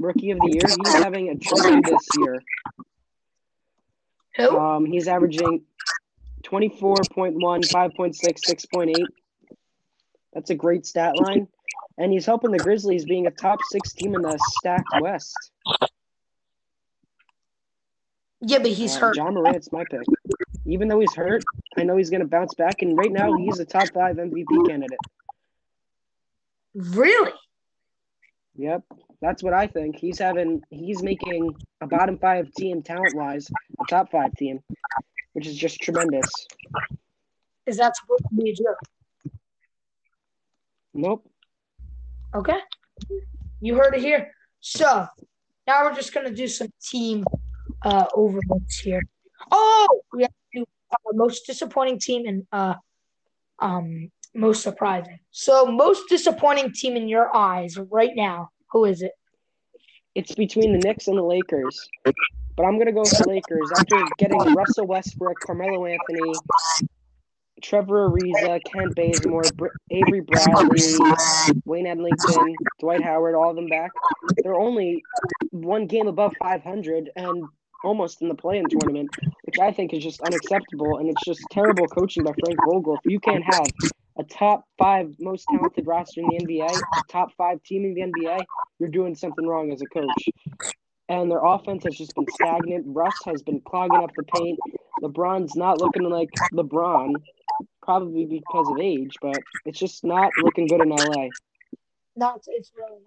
[0.03, 2.43] rookie of the year, he's having a tremendous year.
[4.37, 4.59] Who?
[4.59, 5.63] Um, he's averaging
[6.45, 8.15] 24.1, 5.6,
[8.75, 8.95] 6.8.
[10.33, 11.49] That's a great stat line.
[11.99, 15.35] And he's helping the Grizzlies being a top six team in the stacked West.
[18.41, 19.17] Yeah, but he's Uh, hurt.
[19.17, 20.01] Ja Morant's my pick.
[20.67, 21.43] Even though he's hurt,
[21.77, 22.83] I know he's going to bounce back.
[22.83, 24.99] And right now, he's a top five MVP candidate.
[26.75, 27.33] Really?
[28.57, 28.83] Yep,
[29.21, 29.97] that's what I think.
[29.97, 33.49] He's having, he's making a bottom five team talent wise,
[33.81, 34.61] a top five team,
[35.33, 36.31] which is just tremendous.
[37.67, 38.79] Is that supposed to be a joke?
[40.93, 41.27] Nope.
[42.35, 42.59] Okay.
[43.61, 44.33] You heard it here.
[44.61, 45.07] So
[45.67, 47.25] now we're just gonna do some team
[47.85, 49.03] uh overlooks here.
[49.51, 52.75] Oh, we have to do uh, most disappointing team and uh
[53.59, 55.19] um most surprising.
[55.31, 59.13] So most disappointing team in your eyes right now, who is it?
[60.15, 61.89] It's between the Knicks and the Lakers.
[62.05, 66.35] But I'm going to go with the Lakers after getting Russell Westbrook, Carmelo Anthony,
[67.63, 70.99] Trevor Ariza, Kent Bazemore, Br- Avery Bradley,
[71.65, 73.93] Wayne Ellington, Dwight Howard, all of them back.
[74.43, 75.03] They're only
[75.51, 77.49] one game above 500 and
[77.85, 79.11] almost in the play-in tournament,
[79.45, 80.99] which I think is just unacceptable.
[80.99, 82.99] And it's just terrible coaching by Frank Vogel.
[83.03, 83.67] If you can't have
[84.19, 88.03] a top five most talented roster in the NBA, a top five team in the
[88.03, 88.45] NBA,
[88.79, 90.29] you're doing something wrong as a coach.
[91.09, 92.85] And their offense has just been stagnant.
[92.87, 94.59] Russ has been clogging up the paint.
[95.03, 97.15] LeBron's not looking like LeBron,
[97.83, 101.29] probably because of age, but it's just not looking good in LA.
[102.17, 103.01] No, it's, really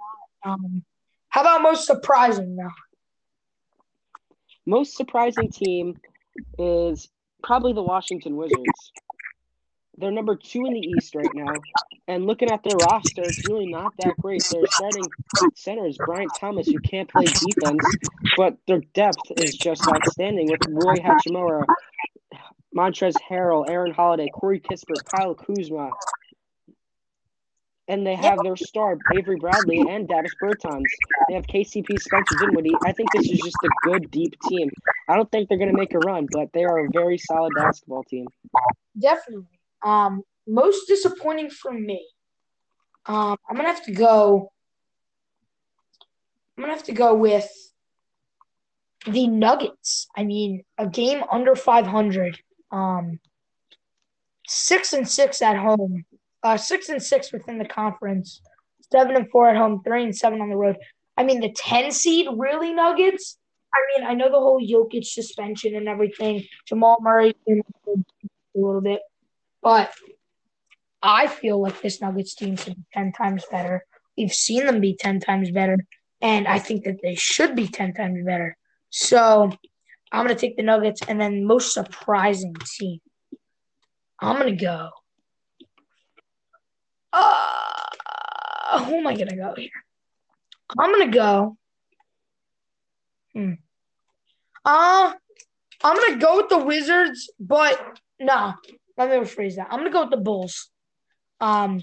[0.43, 0.51] not.
[0.51, 0.83] Um,
[1.29, 2.71] how about most surprising now?
[4.65, 5.99] Most surprising team
[6.57, 7.09] is
[7.43, 8.91] probably the Washington Wizards.
[9.97, 11.53] They're number two in the East right now.
[12.07, 14.43] And looking at their roster, it's really not that great.
[14.49, 15.03] Their starting
[15.55, 17.85] center is Bryant Thomas, who can't play defense,
[18.35, 21.65] but their depth is just outstanding with Rui Hachimura,
[22.75, 25.91] Montrezl Harrell, Aaron Holiday, Corey Kispert, Kyle Kuzma.
[27.89, 30.85] And they have their star, Avery Bradley, and Davis Bertans.
[31.27, 32.71] They have KCP, Spencer Dinwiddie.
[32.85, 34.69] I think this is just a good, deep team.
[35.09, 37.51] I don't think they're going to make a run, but they are a very solid
[37.57, 38.25] basketball team.
[38.97, 39.59] Definitely.
[39.83, 42.07] Um, most disappointing for me.
[43.05, 44.51] Um, I'm gonna have to go.
[46.57, 47.49] I'm gonna have to go with
[49.05, 50.07] the Nuggets.
[50.15, 52.39] I mean, a game under 500.
[52.71, 53.19] Um,
[54.47, 56.05] six and six at home.
[56.43, 58.41] Uh, six and six within the conference.
[58.91, 59.81] Seven and four at home.
[59.83, 60.77] Three and seven on the road.
[61.15, 63.37] I mean, the 10 seed really Nuggets.
[63.73, 66.45] I mean, I know the whole Jokic suspension and everything.
[66.67, 67.61] Jamal Murray a
[68.55, 69.01] little bit.
[69.61, 69.93] But
[71.01, 73.85] I feel like this Nuggets team should be 10 times better.
[74.17, 75.77] We've seen them be 10 times better,
[76.21, 78.55] and I think that they should be 10 times better.
[78.89, 79.51] So
[80.11, 82.99] I'm going to take the Nuggets, and then most surprising team.
[84.19, 84.89] I'm going to go.
[87.13, 89.69] Uh, who am I to go here?
[90.79, 91.57] I'm to go.
[93.33, 93.53] Hmm.
[94.65, 95.13] Uh,
[95.83, 97.79] I'm to go with the Wizards, but
[98.19, 98.53] no,
[98.97, 99.67] let me rephrase that.
[99.69, 100.69] I'm gonna go with the Bulls.
[101.39, 101.81] Um,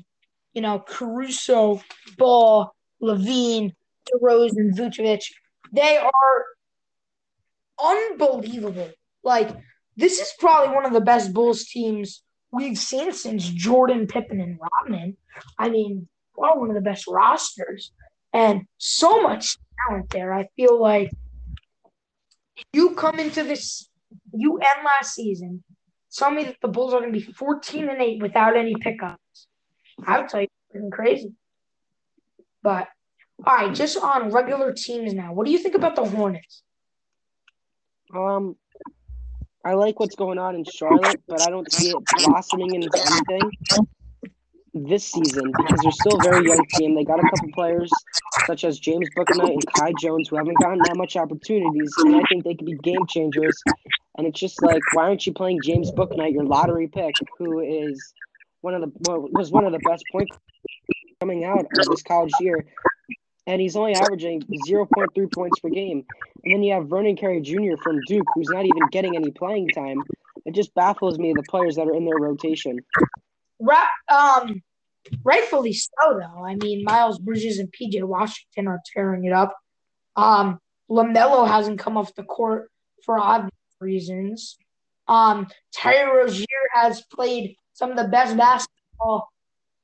[0.54, 1.82] you know, Caruso,
[2.16, 3.72] Ball, LaVine,
[4.08, 5.24] DeRozan, Vucevic.
[5.72, 6.44] They are
[7.82, 8.90] unbelievable.
[9.22, 9.50] Like
[9.96, 14.58] this is probably one of the best Bulls teams we've seen since Jordan, Pippen, and
[14.60, 15.16] Rodman.
[15.58, 17.92] I mean, well, one of the best rosters
[18.32, 19.56] and so much
[19.88, 20.32] talent there.
[20.32, 21.10] I feel like
[22.72, 23.88] you come into this,
[24.32, 25.62] you end last season
[26.12, 29.46] tell me that the Bulls are going to be 14 and 8 without any pickups.
[30.06, 31.32] I would tell you freaking crazy.
[32.62, 32.88] But
[33.46, 35.32] all right, just on regular teams now.
[35.32, 36.62] What do you think about the Hornets?
[38.14, 38.56] Um,
[39.64, 43.86] I like what's going on in Charlotte, but I don't see it blossoming into anything
[44.72, 46.94] this season because they're still a very young team.
[46.94, 47.90] They got a couple players
[48.46, 52.22] such as James Bouknight and Kai Jones who haven't gotten that much opportunities, and I
[52.28, 53.60] think they could be game changers.
[54.16, 58.12] And it's just like, why aren't you playing James Bouknight, your lottery pick, who is
[58.60, 60.28] one of the well, was one of the best point
[61.20, 62.64] coming out of this college year,
[63.46, 66.04] and he's only averaging 0.3 points per game.
[66.44, 67.76] And then you have Vernon Carey Jr.
[67.82, 70.02] from Duke, who's not even getting any playing time.
[70.46, 72.78] It just baffles me the players that are in their rotation.
[73.58, 74.62] Right, um,
[75.22, 76.44] rightfully so, though.
[76.44, 79.54] I mean, Miles Bridges and PJ Washington are tearing it up.
[80.16, 80.58] Um,
[80.90, 82.70] LaMelo hasn't come off the court
[83.04, 84.56] for obvious reasons.
[85.08, 89.28] Um, Terry Rozier has played some of the best basketball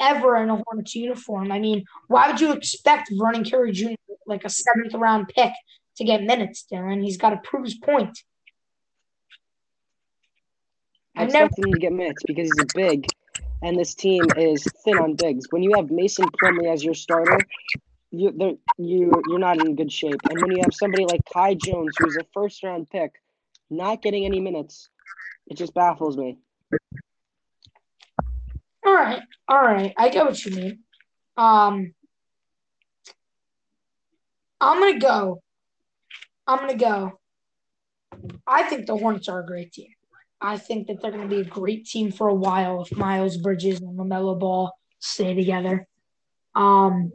[0.01, 1.53] ever in a Hornets uniform.
[1.53, 3.95] I mean, why would you expect Vernon Carey Jr.,
[4.27, 5.53] like a seventh round pick,
[5.97, 7.03] to get minutes, Darren?
[7.03, 8.19] He's got to prove his point.
[11.17, 13.07] I expect him to get minutes because he's a big,
[13.63, 15.47] and this team is thin on bigs.
[15.51, 17.39] When you have Mason Plumlee as your starter,
[18.11, 20.21] you you you're not in good shape.
[20.29, 23.13] And when you have somebody like Kai Jones, who's a first round pick,
[23.71, 24.91] not getting any minutes,
[25.47, 26.39] it just baffles me.
[28.87, 29.93] All right, all right.
[29.99, 30.79] I get what you mean.
[31.37, 31.93] Um,
[34.61, 35.43] I'm gonna go.
[36.47, 37.19] I'm gonna go.
[38.47, 39.89] I think the Hornets are a great team.
[40.41, 43.81] I think that they're gonna be a great team for a while if Miles Bridges
[43.81, 45.89] and LaMelo Ball stay together.
[46.55, 47.11] Um,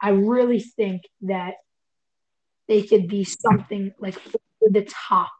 [0.00, 1.56] I really think that
[2.68, 4.16] they could be something like
[4.62, 5.30] the top.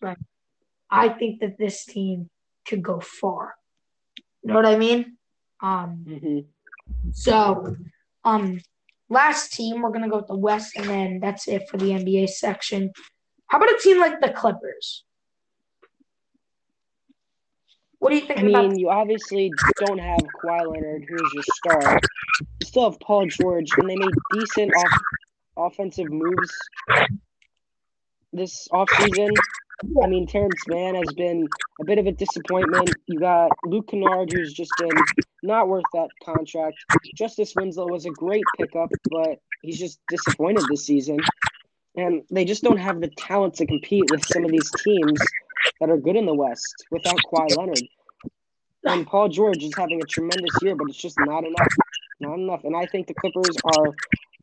[0.00, 0.16] Right.
[0.90, 2.30] I think that this team
[2.66, 3.54] could go far.
[4.42, 5.16] You know what I mean?
[5.60, 6.38] Um, mm-hmm.
[7.12, 7.76] So,
[8.24, 8.60] um,
[9.08, 11.90] last team, we're going to go with the West, and then that's it for the
[11.90, 12.92] NBA section.
[13.48, 15.04] How about a team like the Clippers?
[17.98, 19.50] What do you think I mean, you obviously
[19.84, 22.00] don't have Kawhi Leonard, who's your star.
[22.40, 26.50] You still have Paul George, and they made decent off- offensive moves
[28.32, 29.30] this offseason.
[30.02, 31.46] I mean, Terance Mann has been
[31.80, 32.90] a bit of a disappointment.
[33.06, 34.90] You got Luke Kennard, who's just been
[35.42, 36.76] not worth that contract.
[37.14, 41.18] Justice Winslow was a great pickup, but he's just disappointed this season.
[41.96, 45.20] And they just don't have the talent to compete with some of these teams
[45.80, 47.82] that are good in the West without Kawhi Leonard.
[48.84, 51.68] And Paul George is having a tremendous year, but it's just not enough.
[52.20, 52.64] Not enough.
[52.64, 53.94] And I think the Clippers are,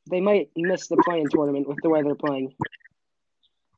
[0.09, 2.53] they might miss the play-in tournament with the way they're playing.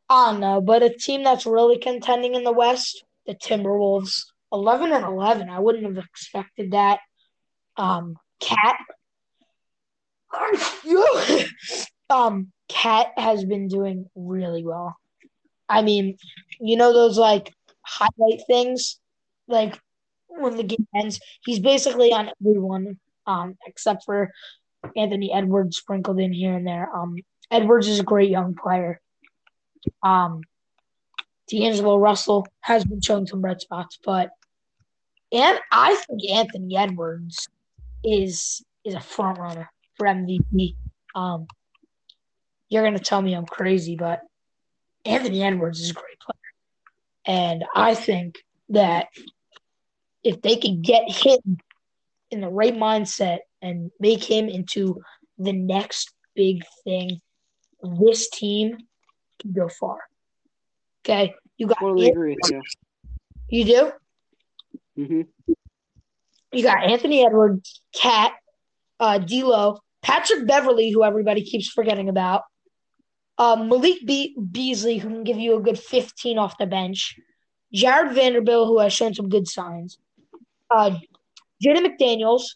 [0.09, 4.91] I don't know, but a team that's really contending in the West, the Timberwolves, eleven
[4.91, 5.49] and eleven.
[5.49, 6.99] I wouldn't have expected that.
[7.75, 8.77] Um, Cat,
[12.09, 14.95] um, Cat has been doing really well.
[15.67, 16.17] I mean,
[16.59, 18.99] you know those like highlight things,
[19.47, 19.77] like
[20.27, 21.19] when the game ends.
[21.43, 24.31] He's basically on everyone, um, except for
[24.95, 26.89] Anthony Edwards sprinkled in here and there.
[26.95, 27.17] Um,
[27.51, 29.01] Edwards is a great young player.
[30.03, 30.41] Um,
[31.49, 34.31] D'Angelo Russell has been showing some red spots, but
[35.31, 37.47] and I think Anthony Edwards
[38.03, 40.75] is is a front runner for MVP.
[41.15, 41.47] Um,
[42.69, 44.21] you're gonna tell me I'm crazy, but
[45.05, 49.07] Anthony Edwards is a great player, and I think that
[50.23, 51.57] if they could get him
[52.29, 55.01] in the right mindset and make him into
[55.37, 57.21] the next big thing,
[57.81, 58.77] this team
[59.53, 59.97] can go far.
[61.05, 61.79] Okay, you got.
[61.79, 62.61] Totally agree with you.
[63.49, 63.91] You do.
[64.97, 65.21] Mm-hmm.
[66.51, 68.33] You got Anthony Edwards, Cat,
[68.99, 72.43] uh, D'Lo, Patrick Beverley, who everybody keeps forgetting about,
[73.37, 77.19] uh, Malik Be- Beasley, who can give you a good 15 off the bench,
[77.73, 79.97] Jarred Vanderbilt, who has shown some good signs,
[80.71, 80.97] uh,
[81.63, 82.55] Jaden McDaniels,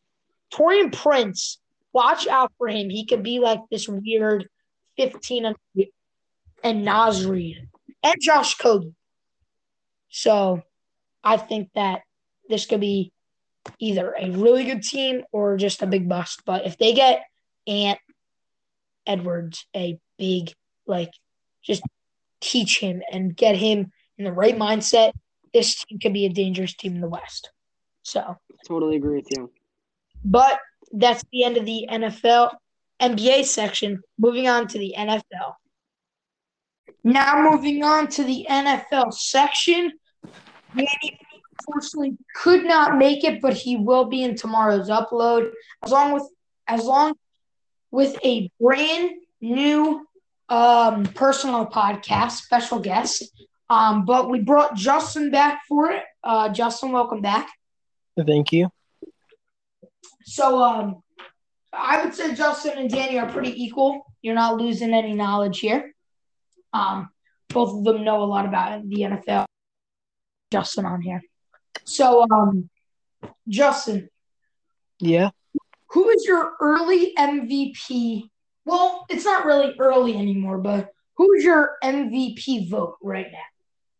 [0.53, 1.59] Taurean Prince.
[1.93, 2.89] Watch out for him.
[2.89, 4.47] He could be like this weird
[4.97, 5.55] 15 and
[6.63, 7.67] Naz Reid
[8.03, 8.93] and Josh Okogie.
[10.09, 10.61] So
[11.23, 12.01] I think that
[12.49, 13.11] this could be
[13.79, 16.41] either a really good team or just a big bust.
[16.45, 17.23] But if they get
[17.67, 17.99] Ant
[19.05, 20.51] Edwards a big,
[20.85, 21.11] like,
[21.63, 21.83] just
[22.39, 25.13] teach him and get him in the right mindset,
[25.53, 27.51] this team could be a dangerous team in the West.
[28.03, 28.37] So
[28.67, 29.51] totally agree with you.
[30.23, 30.59] But
[30.91, 32.55] that's the end of the NFL
[32.99, 34.01] NBA section.
[34.17, 35.53] Moving on to the NFL.
[37.03, 39.93] Now moving on to the NFL section.
[40.75, 41.19] Danny
[41.67, 45.51] unfortunately could not make it, but he will be in tomorrow's upload.
[45.83, 46.27] As long with
[46.67, 47.13] as long
[47.91, 50.05] with a brand new
[50.49, 53.23] um, personal podcast, special guest.
[53.69, 56.03] Um, but we brought Justin back for it.
[56.23, 57.49] Uh, Justin, welcome back.
[58.25, 58.69] Thank you.
[60.23, 61.01] So um,
[61.73, 64.05] I would say Justin and Danny are pretty equal.
[64.21, 65.95] You're not losing any knowledge here.
[66.73, 67.09] Um,
[67.49, 69.45] both of them know a lot about the NFL.
[70.51, 71.21] Justin on here.
[71.83, 72.69] So um,
[73.47, 74.09] Justin.
[74.99, 75.31] Yeah.
[75.91, 78.23] Who is your early MVP?
[78.65, 83.39] Well, it's not really early anymore, but who's your MVP vote right now?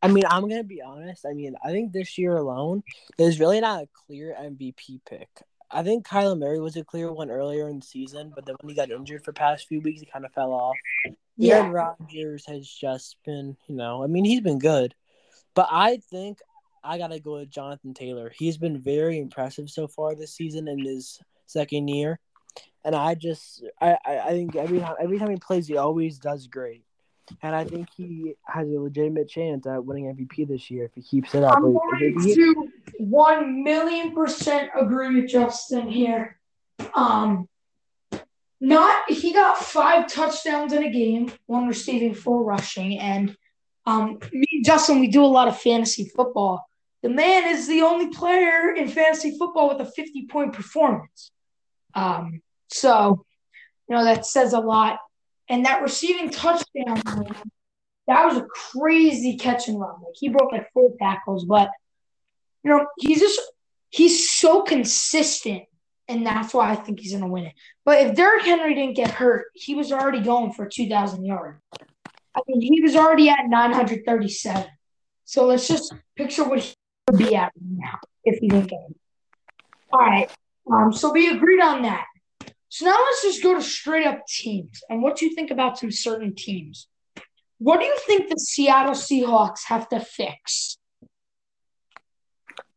[0.04, 1.26] I mean, I'm gonna be honest.
[1.26, 2.84] I mean, I think this year alone,
[3.18, 5.30] there's really not a clear MVP pick.
[5.74, 8.70] I think Kyler Murray was a clear one earlier in the season, but then when
[8.70, 10.76] he got injured for past few weeks, he kind of fell off.
[11.38, 11.58] Yeah.
[11.58, 14.94] Aaron Rodgers has just been, you know, I mean, he's been good,
[15.54, 16.40] but I think
[16.84, 18.32] I gotta go with Jonathan Taylor.
[18.36, 22.20] He's been very impressive so far this season in his second year,
[22.84, 26.20] and I just, I, I, I think every time, every time he plays, he always
[26.20, 26.84] does great,
[27.42, 31.02] and I think he has a legitimate chance at winning MVP this year if he
[31.02, 31.58] keeps it up.
[31.58, 32.70] I'm going he- to
[33.00, 36.40] one million percent agree with Justin here.
[36.96, 37.48] Um,
[38.60, 43.36] not he got five touchdowns in a game, one receiving, four rushing, and
[43.86, 46.66] um, me and Justin, we do a lot of fantasy football.
[47.02, 51.32] The man is the only player in fantasy football with a fifty point performance.
[51.96, 53.26] Um, so
[53.90, 55.00] you know that says a lot.
[55.52, 57.02] And that receiving touchdown,
[58.08, 59.96] that was a crazy catch and run.
[60.02, 61.70] Like he broke like four tackles, but
[62.64, 63.42] you know, he's just
[63.90, 65.64] he's so consistent,
[66.08, 67.54] and that's why I think he's gonna win it.
[67.84, 71.60] But if Derrick Henry didn't get hurt, he was already going for two thousand yards.
[72.34, 74.72] I mean, he was already at nine hundred thirty-seven.
[75.26, 76.74] So let's just picture what he
[77.10, 78.96] would be at right now if he didn't get him.
[79.92, 80.32] All right.
[80.72, 80.94] Um.
[80.94, 82.06] So we agreed on that.
[82.74, 85.78] So now let's just go to straight up teams and what do you think about
[85.78, 86.88] some certain teams.
[87.58, 90.78] What do you think the Seattle Seahawks have to fix?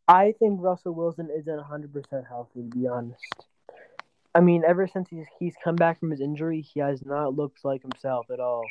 [0.08, 3.22] I think Russell Wilson isn't 100% healthy, to be honest.
[4.34, 7.64] I mean, ever since he's, he's come back from his injury, he has not looked
[7.64, 8.64] like himself at all.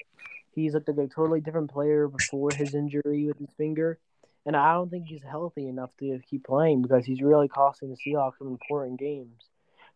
[0.53, 3.97] He's looked like a totally different player before his injury with his finger.
[4.45, 7.97] And I don't think he's healthy enough to keep playing because he's really costing the
[8.05, 9.41] Seahawks some important games.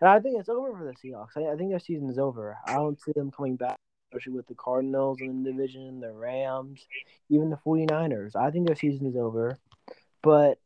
[0.01, 1.37] And I think it's over for the Seahawks.
[1.37, 2.57] I, I think their season is over.
[2.65, 3.77] I don't see them coming back,
[4.11, 6.85] especially with the Cardinals in the division, the Rams,
[7.29, 8.35] even the 49ers.
[8.35, 9.57] I think their season is over.
[10.21, 10.59] But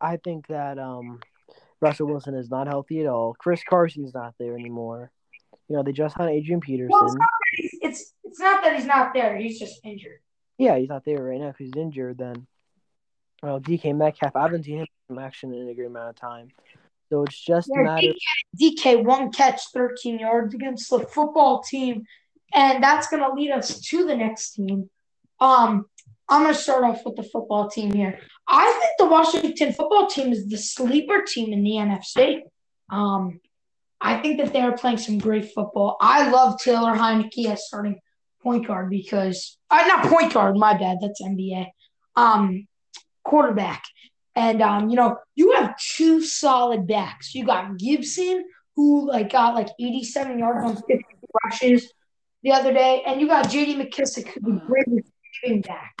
[0.00, 1.20] I think that um,
[1.80, 3.34] Russell Wilson is not healthy at all.
[3.38, 5.10] Chris Carson's not there anymore.
[5.68, 6.90] You know, they just had Adrian Peterson.
[6.90, 9.36] Well, it's not, that he's, it's it's not that he's not there.
[9.36, 10.18] He's just injured.
[10.58, 11.48] Yeah, he's not there right now.
[11.48, 12.46] If he's injured, then
[13.42, 14.34] well, DK Metcalf.
[14.34, 16.48] I haven't seen him in action in a great amount of time.
[17.10, 18.12] So it's just a Yeah, matter.
[18.54, 22.04] DK, DK one catch, 13 yards against the football team,
[22.54, 24.88] and that's going to lead us to the next team.
[25.40, 25.86] Um,
[26.28, 28.20] I'm going to start off with the football team here.
[28.46, 32.42] I think the Washington football team is the sleeper team in the NFC.
[32.88, 33.40] Um,
[34.00, 35.96] I think that they are playing some great football.
[36.00, 38.00] I love Taylor Heinicke as starting
[38.42, 41.66] point guard because, uh, not point guard, my bad, that's NBA.
[42.16, 42.66] Um,
[43.24, 43.84] quarterback.
[44.36, 47.34] And um, you know, you have two solid backs.
[47.34, 48.44] You got Gibson,
[48.76, 51.04] who like got like 87 yards on 50
[51.44, 51.92] rushes
[52.42, 55.94] the other day, and you got JD McKissic, who's a great receiving back.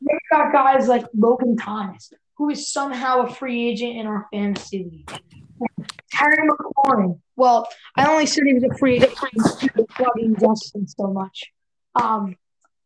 [0.00, 4.84] You got guys like Logan Thomas, who is somehow a free agent in our fantasy
[4.84, 5.20] league.
[6.12, 7.20] Terry McLaurin.
[7.36, 9.14] Well, I only said he was a free agent
[9.90, 11.50] plugging Justin so much.
[11.94, 12.36] Um,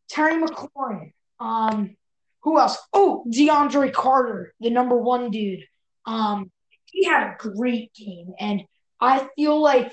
[0.09, 1.13] Terry McLaurin.
[1.41, 1.97] Um,
[2.45, 2.77] who else?
[2.93, 5.65] Oh, DeAndre Carter, the number one dude.
[6.07, 6.51] Um,
[6.85, 8.63] he had a great game, and
[9.01, 9.93] I feel like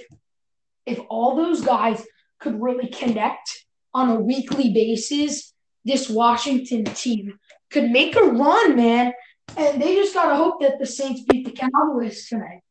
[0.86, 2.06] if all those guys
[2.40, 5.54] could really connect on a weekly basis,
[5.86, 7.40] this Washington team
[7.72, 9.14] could make a run, man.
[9.58, 12.62] And they just gotta hope that the Saints beat the Cowboys tonight.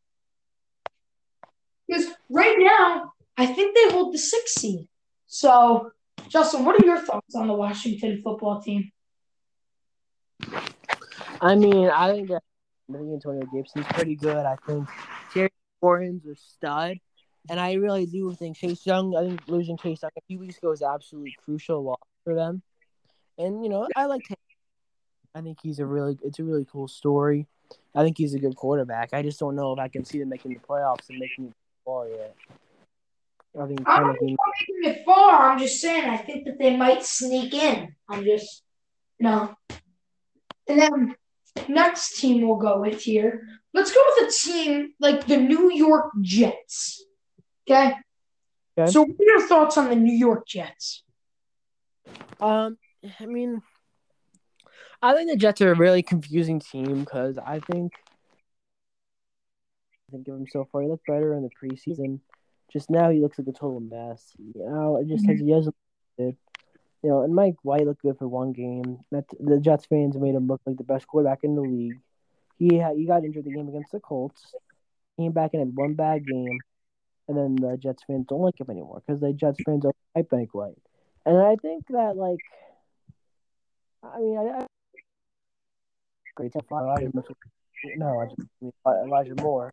[1.88, 4.88] Because right now, I think they hold the sixth seed.
[5.26, 5.90] So,
[6.28, 8.92] Justin, what are your thoughts on the Washington football team?
[11.40, 12.42] I mean, I think that
[12.90, 14.44] I think Antonio Gibson's pretty good.
[14.44, 14.88] I think
[15.32, 16.98] Terry Warren's a stud.
[17.48, 20.58] And I really do think Chase Young, I think losing Chase Young a few weeks
[20.58, 22.62] ago is absolutely crucial loss for them.
[23.38, 24.36] And, you know, I like him.
[25.34, 27.46] I think he's a really, it's a really cool story.
[27.94, 29.14] I think he's a good quarterback.
[29.14, 31.54] I just don't know if I can see them making the playoffs and making it
[31.84, 32.34] far yet.
[33.58, 34.36] I think I'm not making
[34.82, 35.50] it far.
[35.50, 37.94] I'm just saying I think that they might sneak in.
[38.08, 38.62] I'm just
[39.18, 39.54] no.
[40.70, 41.16] And then
[41.68, 43.42] next team we'll go with here.
[43.74, 47.04] Let's go with a team like the New York Jets.
[47.68, 47.94] Okay.
[48.78, 48.90] Okay.
[48.90, 51.02] So, what are your thoughts on the New York Jets?
[52.40, 52.78] Um,
[53.18, 53.62] I mean,
[55.02, 57.92] I think the Jets are a really confusing team because I think
[60.08, 60.82] I think of him so far.
[60.82, 62.20] He looked better in the preseason.
[62.72, 64.32] Just now, he looks like a total mess.
[64.38, 65.74] You know, it just has he hasn't.
[67.02, 68.98] You know, and Mike White looked good for one game.
[69.10, 71.98] That the Jets fans made him look like the best quarterback in the league.
[72.58, 74.54] He had, he got injured the game against the Colts.
[75.18, 76.58] Came back and had one bad game,
[77.26, 80.26] and then the Jets fans don't like him anymore because the Jets fans don't like
[80.30, 80.76] Mike White.
[81.24, 82.40] And I think that like,
[84.02, 84.66] I mean, I, I
[86.34, 86.52] great.
[86.54, 87.10] Elijah
[87.96, 89.72] no, I just mean Elijah Moore.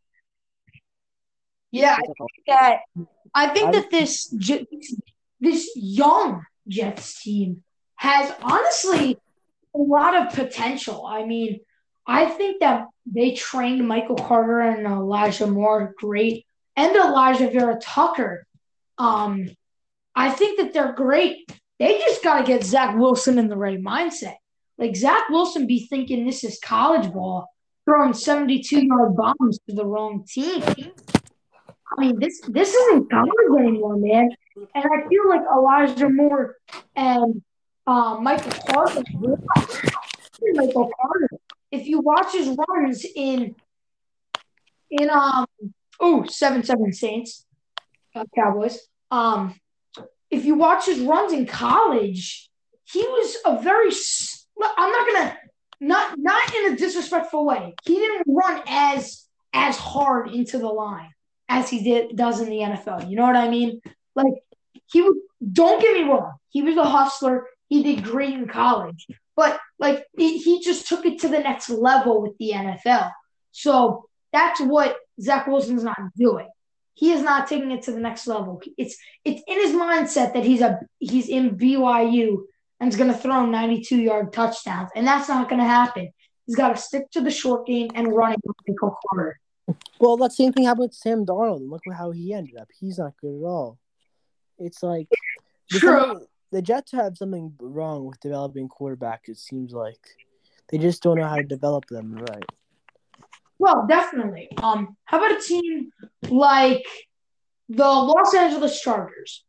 [1.72, 2.18] Yeah, I think
[2.48, 2.80] that
[3.34, 4.34] I think that this
[5.40, 7.64] this young Jets team
[7.96, 9.18] has honestly
[9.76, 11.06] a lot of potential.
[11.06, 11.60] I mean,
[12.06, 16.46] I think that they trained Michael Carter and Elijah Moore great,
[16.76, 18.46] and Alijah Vera-Tucker.
[18.98, 19.50] Um,
[20.16, 21.52] I think that they're great.
[21.80, 24.36] They just got to get Zach Wilson in the right mindset.
[24.78, 27.48] Like Zach Wilson be thinking this is college ball,
[27.86, 30.64] throwing seventy-two yard bombs to the wrong team.
[30.64, 34.30] I mean, this this isn't college anymore, man.
[34.74, 36.56] And I feel like Elijah Moore
[36.96, 37.42] and
[37.86, 39.04] uh, Michael Carter,
[40.54, 41.30] Michael Carter.
[41.72, 43.56] If you watch his runs in
[44.90, 45.46] in um
[46.00, 47.46] oh seven seven Saints,
[48.16, 48.80] uh, Cowboys.
[49.12, 49.60] Um,
[50.30, 52.50] if you watch his runs in college,
[52.86, 53.92] he was a very.
[54.78, 55.38] I'm not gonna
[55.80, 57.76] not not in a disrespectful way.
[57.86, 61.12] He didn't run as as hard into the line
[61.50, 63.10] as he did does in the NFL.
[63.10, 63.82] You know what I mean?
[64.16, 64.34] Like
[64.92, 65.16] he was.
[65.52, 66.34] Don't get me wrong.
[66.50, 67.48] He was a hustler.
[67.70, 71.70] He did great in college, but like he, he just took it to the next
[71.70, 73.12] level with the NFL.
[73.52, 76.48] So that's what Zach Wilson's not doing.
[76.94, 78.62] He is not taking it to the next level.
[78.78, 82.44] It's it's in his mindset that he's a he's in BYU
[82.80, 86.12] and he's going to throw 92 yard touchdowns, and that's not going to happen.
[86.46, 89.40] He's got to stick to the short game and running Michael Carter.
[90.00, 91.70] Well, that same thing happened with Sam Darnold.
[91.70, 92.70] Look how he ended up.
[92.80, 93.78] He's not good at all.
[94.60, 95.08] It's like
[95.72, 96.26] True.
[96.52, 99.30] the Jets have something wrong with developing quarterbacks.
[99.30, 100.00] It seems like
[100.70, 102.46] they just don't know how to develop them right.
[103.60, 104.50] Well, definitely.
[104.62, 105.92] Um, how about a team
[106.30, 106.86] like
[107.70, 109.44] the Los Angeles Chargers?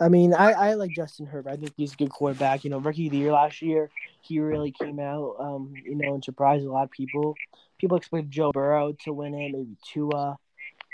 [0.00, 1.50] I mean, I, I like Justin Herbert.
[1.50, 2.64] I think he's a good quarterback.
[2.64, 3.90] You know, rookie of the year last year,
[4.22, 7.34] he really came out, um, you know, and surprised a lot of people.
[7.78, 10.36] People expected Joe Burrow to win it, maybe Tua.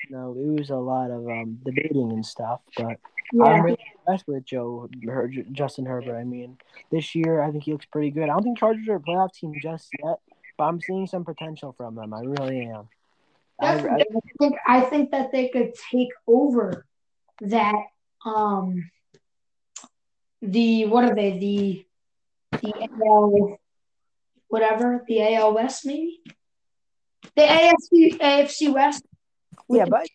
[0.09, 2.99] You know, it was a lot of um, debating and stuff, but
[3.33, 6.17] Yeah, I'm really impressed with Joe Her- Justin Herbert.
[6.17, 6.59] I mean,
[6.91, 8.25] this year I think he looks pretty good.
[8.25, 10.19] I don't think Chargers are a playoff team just yet,
[10.57, 12.15] but I'm seeing some potential from them.
[12.15, 12.89] I really am.
[13.61, 13.75] I.
[13.75, 14.05] I, I
[14.39, 16.87] think I think that they could take over
[17.43, 17.83] that.
[18.25, 18.91] Um,
[20.43, 21.39] the what are they?
[21.39, 21.87] The
[22.63, 23.59] the AL
[24.49, 26.21] whatever the AL West maybe
[27.37, 29.05] the AFC AFC West.
[29.71, 30.07] Yeah, but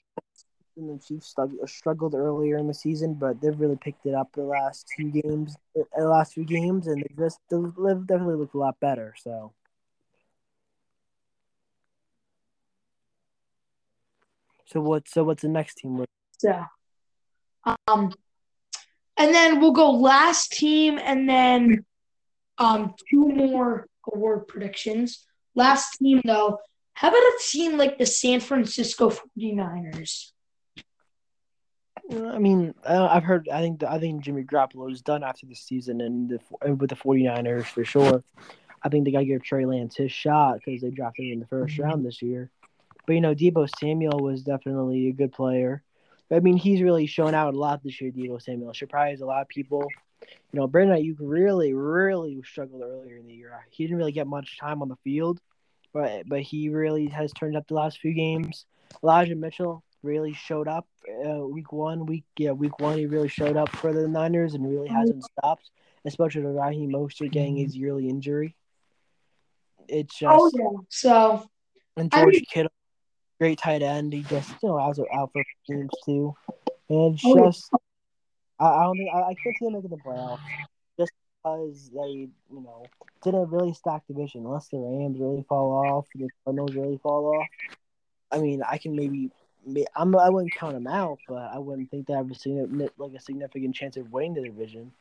[0.78, 4.30] and the Chiefs struggled, struggled earlier in the season, but they've really picked it up
[4.34, 5.56] the last two games.
[5.74, 9.14] The last few games, and they just they live- definitely look a lot better.
[9.18, 9.54] So.
[14.66, 15.08] So what?
[15.08, 16.04] So what's the next team?
[16.40, 16.66] So,
[17.66, 18.12] um,
[19.16, 21.86] and then we'll go last team, and then
[22.58, 25.26] um, two more award predictions.
[25.54, 26.58] Last team, though,
[26.96, 30.32] how about a team like the San Francisco 49ers?
[32.12, 33.50] I mean, uh, I've heard.
[33.50, 33.84] I think.
[33.84, 37.84] I think Jimmy Garoppolo is done after the season, and the with the 49ers for
[37.84, 38.24] sure.
[38.84, 41.40] I think they got to give Trey Lance his shot because they drafted him in
[41.40, 42.52] the 1st round this year.
[43.08, 45.84] But you know, Deebo Samuel was definitely a good player.
[46.32, 48.12] I mean, he's really shown out a lot this year.
[48.12, 49.88] Deebo Samuel surprised a lot of people.
[50.22, 53.66] You know, Brandon Aiyuk really, really struggled earlier in the year.
[53.72, 55.40] He didn't really get much time on the field,
[55.96, 58.66] but but he really has turned up the last few games.
[59.02, 60.86] Elijah Mitchell really showed up
[61.26, 62.98] uh, week one, week yeah, week one.
[62.98, 65.70] He really showed up for the Niners and really hasn't stopped,
[66.04, 68.56] especially with Raheem Mostert getting his yearly injury.
[69.88, 70.78] It's just Oh yeah.
[70.90, 71.48] So
[71.96, 72.72] and I George mean- Kittle,
[73.40, 74.12] great tight end.
[74.12, 76.36] He just you know out out for games too,
[76.90, 77.46] and it's Oh, yeah.
[77.46, 77.70] just
[78.60, 80.40] I, I don't think I, I can't see them making the playoffs
[81.46, 82.86] because they you know
[83.24, 84.46] did a really stacked division.
[84.46, 87.48] Unless the Rams really fall off, the Cardinals really fall off.
[88.32, 89.32] I mean, I can maybe.
[89.96, 93.20] I'm, I wouldn't count them out, but I wouldn't think they have a like a
[93.20, 94.92] significant chance of winning the division.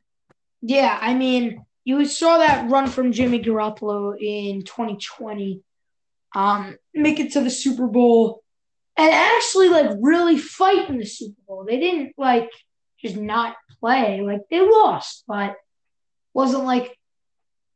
[0.63, 5.61] yeah, I mean, you saw that run from Jimmy Garoppolo in 2020,
[6.35, 8.43] um, make it to the Super Bowl,
[8.97, 11.67] and actually like really fight in the Super Bowl.
[11.69, 12.51] They didn't like
[13.03, 14.23] just not play.
[14.23, 15.57] Like they lost, but
[16.35, 16.97] wasn't like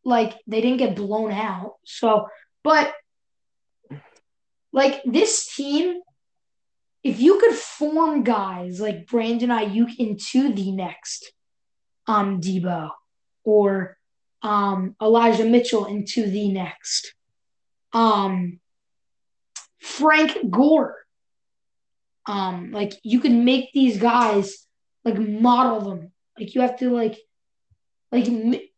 [0.04, 1.76] like they didn't get blown out.
[1.84, 2.28] So,
[2.62, 2.92] but
[4.72, 6.00] like this team,
[7.02, 11.32] if you could form guys like Brandon Aiyuk into the next
[12.06, 12.90] um Deebo
[13.44, 13.96] or
[14.42, 17.14] um Elijah Mitchell into the next
[17.92, 18.60] um
[19.80, 20.96] Frank Gore.
[22.26, 24.66] Um, like you can make these guys
[25.04, 26.12] like model them.
[26.38, 27.18] Like you have to like
[28.12, 28.26] like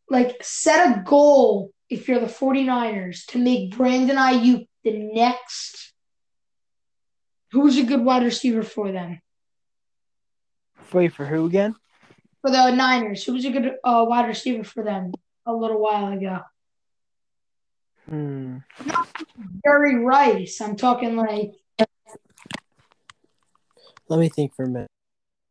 [0.09, 5.93] like set a goal if you're the 49ers to make Brandon Aiyuk the next
[7.53, 9.21] who's a good wide receiver for them?
[10.93, 11.75] Wait for who again?
[12.43, 13.25] For the Niners.
[13.25, 15.13] Who was a good uh, wide receiver for them
[15.47, 16.41] a little while ago?
[18.09, 18.59] Hmm.
[18.87, 19.09] Not
[19.65, 20.61] Jerry Rice.
[20.61, 21.53] I'm talking like
[24.09, 24.91] Let me think for a minute.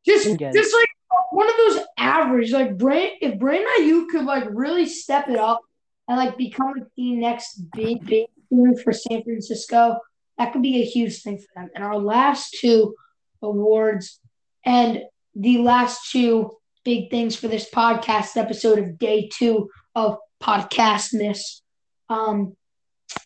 [0.05, 0.51] just Again.
[0.53, 0.88] just like
[1.31, 5.61] one of those average like Brand if Brandon Aiyuk could like really step it up
[6.07, 9.99] and like become the next big big thing for San Francisco,
[10.37, 11.69] that could be a huge thing for them.
[11.75, 12.95] And our last two
[13.41, 14.19] awards
[14.65, 15.03] and
[15.35, 16.51] the last two
[16.83, 21.61] big things for this podcast episode of day two of Podcastmass.
[22.09, 22.55] Um,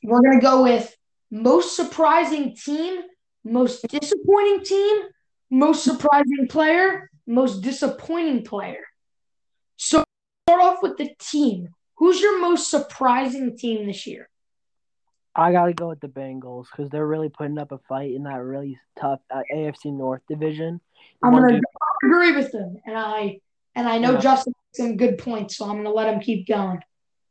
[0.03, 0.95] we're gonna go with
[1.31, 3.01] most surprising team,
[3.43, 4.97] most disappointing team,
[5.49, 8.83] most surprising player, most disappointing player.
[9.77, 10.03] So
[10.47, 11.69] start off with the team.
[11.95, 14.29] Who's your most surprising team this year?
[15.35, 18.41] I gotta go with the Bengals because they're really putting up a fight in that
[18.43, 20.79] really tough uh, AFC North division.
[21.21, 21.63] The I'm gonna dude-
[22.03, 23.39] agree with them, and I
[23.75, 24.19] and I know Yeah.
[24.19, 26.79] Justin makes some good points, so I'm gonna let him keep going.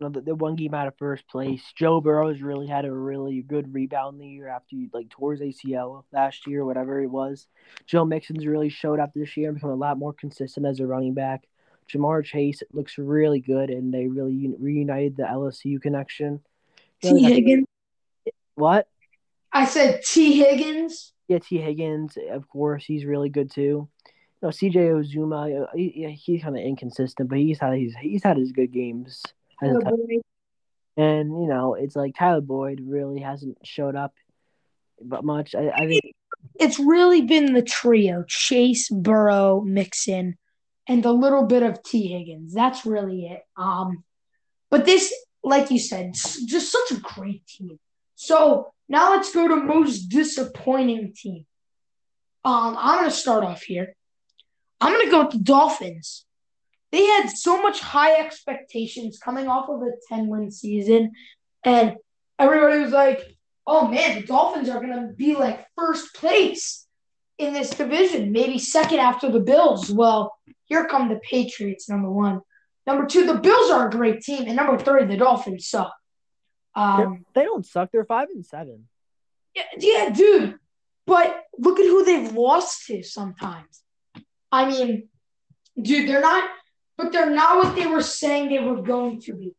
[0.03, 1.63] You know, the, the one game out of first place.
[1.77, 5.41] Joe Burrow's really had a really good rebound the year after he like tore his
[5.41, 7.47] ACL last year, whatever it was.
[7.87, 10.87] Joe Mixon's really showed up this year and become a lot more consistent as a
[10.89, 11.47] running back.
[11.89, 16.41] Ja'Marr Chase looks really good, and they really un- reunited the LSU connection.
[17.01, 17.67] T that's- Higgins.
[18.57, 18.89] What?
[19.53, 21.13] I said T Higgins.
[21.29, 21.59] Yeah, T.
[21.59, 23.61] Higgins, of course, he's really good too.
[23.63, 23.89] You
[24.43, 28.37] know, CJ Uzomah, uh, he, he's kind of inconsistent, but he's had he's he's had
[28.37, 29.23] his good games.
[29.71, 30.23] A tight
[30.97, 34.13] And you know, it's like Tyler Boyd really hasn't showed up,
[35.01, 35.55] but much.
[35.55, 36.03] I, I think
[36.59, 40.37] It's really been the trio: Chase, Burrow, Mixon,
[40.87, 42.53] and a little bit of T Higgins.
[42.55, 43.43] That's really it.
[43.57, 44.05] Um,
[44.71, 47.79] but this, like you said, just such a great team.
[48.15, 51.47] So now let's go to most disappointing team.
[52.45, 53.95] Um, I'm gonna start off here.
[54.81, 56.25] I'm gonna go with the Dolphins.
[56.93, 61.12] They had so much high expectations coming off of a 10 win season,
[61.64, 61.97] and
[62.38, 63.36] everybody was like,
[63.66, 66.86] oh man, the Dolphins are gonna be like first place
[67.38, 69.90] in this division, maybe second after the Bills.
[69.90, 72.40] Well, here come the Patriots, number one.
[72.86, 75.95] Number two, the Bills are a great team, and number three, the Dolphins suck.
[76.74, 77.90] Um, they don't suck.
[77.93, 78.88] They're five and seven.
[79.55, 80.57] yeah, yeah, dude.
[81.07, 83.82] But look at who they've lost to sometimes.
[84.51, 85.09] I mean,
[85.80, 86.49] dude, they're not,
[86.97, 89.55] but they're not what they were saying they were going to be.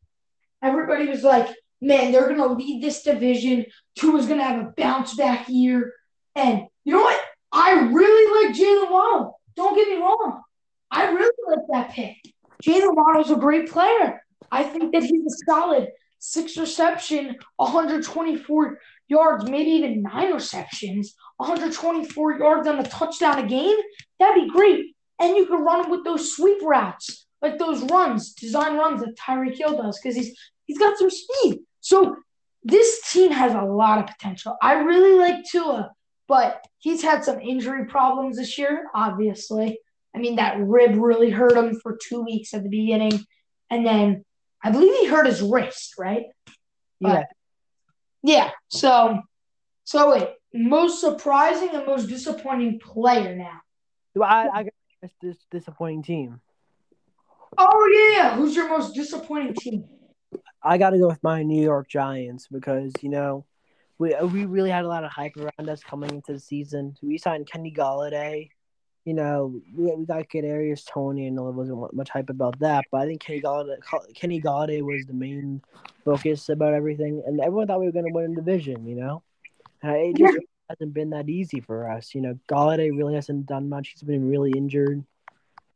[0.61, 1.47] Everybody was like,
[1.81, 3.65] man, they're going to lead this division.
[3.95, 5.93] Tua's going to have a bounce back year.
[6.35, 7.21] And you know what?
[7.51, 9.39] I really like Jaylen Waddle.
[9.55, 10.41] Don't get me wrong.
[10.89, 12.17] I really like that pick.
[12.63, 14.23] Jaylen Waddle's a great player.
[14.51, 15.89] I think that he's a solid
[16.25, 18.79] six reception, 124
[19.09, 23.75] yards, maybe even nine receptions, 124 yards on a touchdown a game,
[24.19, 24.95] that'd be great.
[25.19, 29.57] And you could run with those sweep routes, like those runs, design runs that Tyreek
[29.57, 30.35] Hill does, because he's
[30.65, 31.59] he's got some speed.
[31.81, 32.15] So
[32.63, 34.57] this team has a lot of potential.
[34.61, 35.91] I really like Tua,
[36.27, 39.79] but he's had some injury problems this year, obviously.
[40.15, 43.19] I mean, that rib really hurt him for two weeks at the beginning.
[43.69, 44.23] And then
[44.63, 46.25] I believe he hurt his wrist, right?
[46.99, 47.23] Yeah,
[48.21, 48.51] Yeah.
[48.69, 49.19] So,
[49.83, 53.59] so wait, most surprising and most disappointing player now.
[54.15, 56.39] Well, I I got this, this disappointing team.
[57.57, 59.85] Oh yeah, who's your most disappointing team?
[60.61, 63.45] I got to go with my New York Giants because you know
[63.97, 66.95] we we really had a lot of hype around us coming into the season.
[67.01, 68.49] We signed Kenny Golladay.
[69.05, 72.85] You know, we, we got Kadarius Toney, and there wasn't much hype about that.
[72.89, 73.77] But I think Kenny Golladay,
[74.15, 75.61] Kenny Golladay was the main
[76.05, 78.87] focus about everything, and everyone thought we were going to win the division.
[78.87, 79.23] You know,
[79.81, 80.37] and it just
[80.69, 82.15] hasn't been that easy for us.
[82.15, 83.89] You know, Golladay really hasn't done much.
[83.89, 85.03] He's been really injured.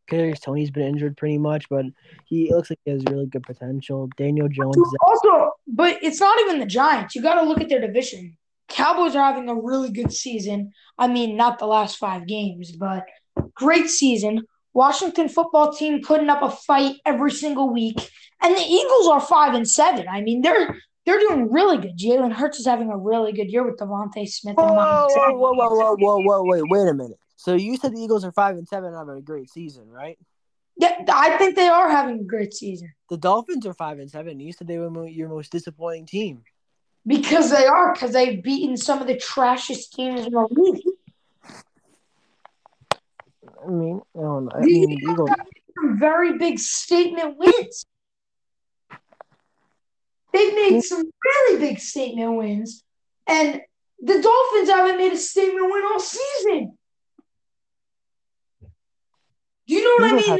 [0.10, 1.86] Kadarius Toney's been injured pretty much, but
[2.26, 4.10] he looks like he has really good potential.
[4.18, 4.76] Daniel Jones.
[4.78, 7.16] is- Also, but it's not even the Giants.
[7.16, 8.38] You got to look at their division.
[8.70, 10.72] Cowboys are having a really good season.
[10.98, 13.06] I mean, not the last five games, but
[13.54, 14.42] great season.
[14.74, 17.98] Washington football team putting up a fight every single week,
[18.42, 20.06] and the Eagles are five and seven.
[20.08, 21.98] I mean, they're they're doing really good.
[21.98, 25.34] Jalen Hurts is having a really good year with DeVonta Smith and Whoa, Mike whoa,
[25.34, 27.18] whoa, whoa, whoa, whoa, whoa, wait, wait a minute.
[27.38, 30.18] So you said the Eagles are five and seven and having a great season, right?
[30.76, 34.40] Yeah, I think they are having a great season The Dolphins are five and seven.
[34.40, 36.44] You said they were your most disappointing team.
[37.06, 40.84] because they are because they've beaten some of the trashiest teams in the league.
[43.64, 44.52] I mean, I don't know.
[44.54, 45.30] I mean, the Eagles.
[45.76, 47.86] some very big statement wins.
[50.34, 50.80] They've made hmm.
[50.80, 52.84] some really big statement wins,
[53.26, 53.62] and
[54.02, 56.77] the Dolphins haven't made a statement win all season.
[59.68, 60.40] Do you know what I Eagles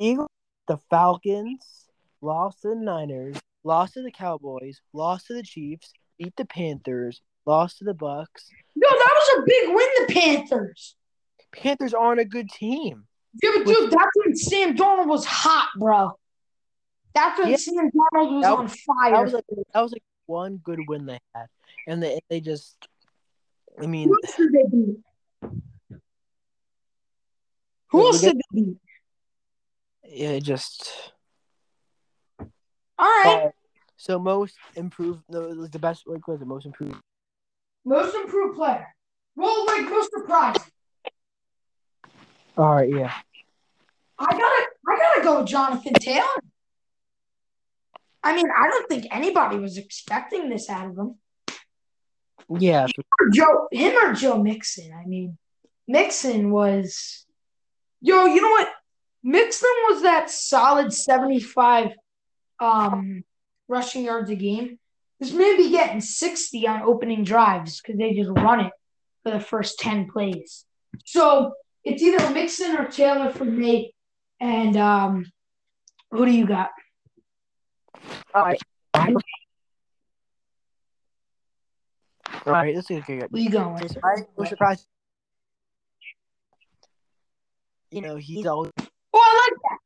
[0.00, 0.28] Eagles,
[0.68, 1.86] the Falcons
[2.20, 7.20] lost to the Niners, lost to the Cowboys, lost to the Chiefs, beat the Panthers,
[7.46, 8.48] lost to the Bucks.
[8.76, 9.88] No, that was a big win.
[10.06, 10.96] The Panthers.
[11.52, 13.06] Panthers aren't a good team.
[13.42, 16.12] Yeah, but dude, that's when Sam Darnold was hot, bro.
[17.14, 17.56] That's when Yeah.
[17.56, 19.12] Sam Darnold was That on fire.
[19.12, 21.46] That was like that was like one good win they had,
[21.86, 22.76] and they they just.
[23.80, 24.12] I mean,
[27.90, 28.76] Who else did they beat?
[30.04, 30.36] Yeah, we else get- did they beat?
[30.36, 31.12] it just.
[32.98, 33.42] All right.
[33.44, 33.54] But-
[33.96, 36.96] so most improved, no, like the best, like was the most improved.
[37.84, 38.86] Most improved player.
[39.36, 40.62] Well, like most surprising.
[42.56, 43.12] All right, yeah,
[44.18, 46.24] I gotta, I gotta go with Jonathan Taylor.
[48.22, 51.18] I mean, I don't think anybody was expecting this out of him.
[52.58, 52.86] yeah.
[52.86, 54.92] for- Or Joe, him or Joe Mixon.
[54.92, 55.36] I mean,
[55.88, 57.26] Mixon was,
[58.00, 58.68] yo, you know what?
[59.22, 61.92] Mixon was that solid seventy-five
[62.58, 63.22] um,
[63.68, 64.78] rushing yards a game.
[65.18, 68.72] This man be getting sixty on opening drives because they just run it
[69.22, 70.64] for the first ten plays.
[71.04, 71.52] So
[71.84, 73.94] it's either Mixon or Taylor for me.
[74.40, 75.26] And um,
[76.10, 76.70] who do you got?
[78.34, 78.62] All right.
[82.46, 83.28] All right, this is good.
[83.32, 83.76] You going?
[83.76, 83.82] I
[84.34, 84.86] was surprised.
[87.90, 88.70] You know, he's always
[89.12, 89.78] Oh, I like that.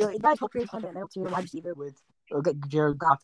[0.00, 1.94] Yeah, that's what Chris Hunt announced to the wide receiver with
[2.34, 3.20] uh, Jared Goff,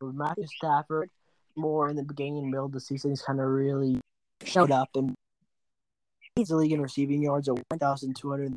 [0.00, 1.10] with Matthew Stafford.
[1.54, 4.00] More in the beginning and middle of the season, he's kind of really
[4.44, 5.14] showed up and
[6.34, 8.56] he's the league in receiving yards at one thousand two hundred.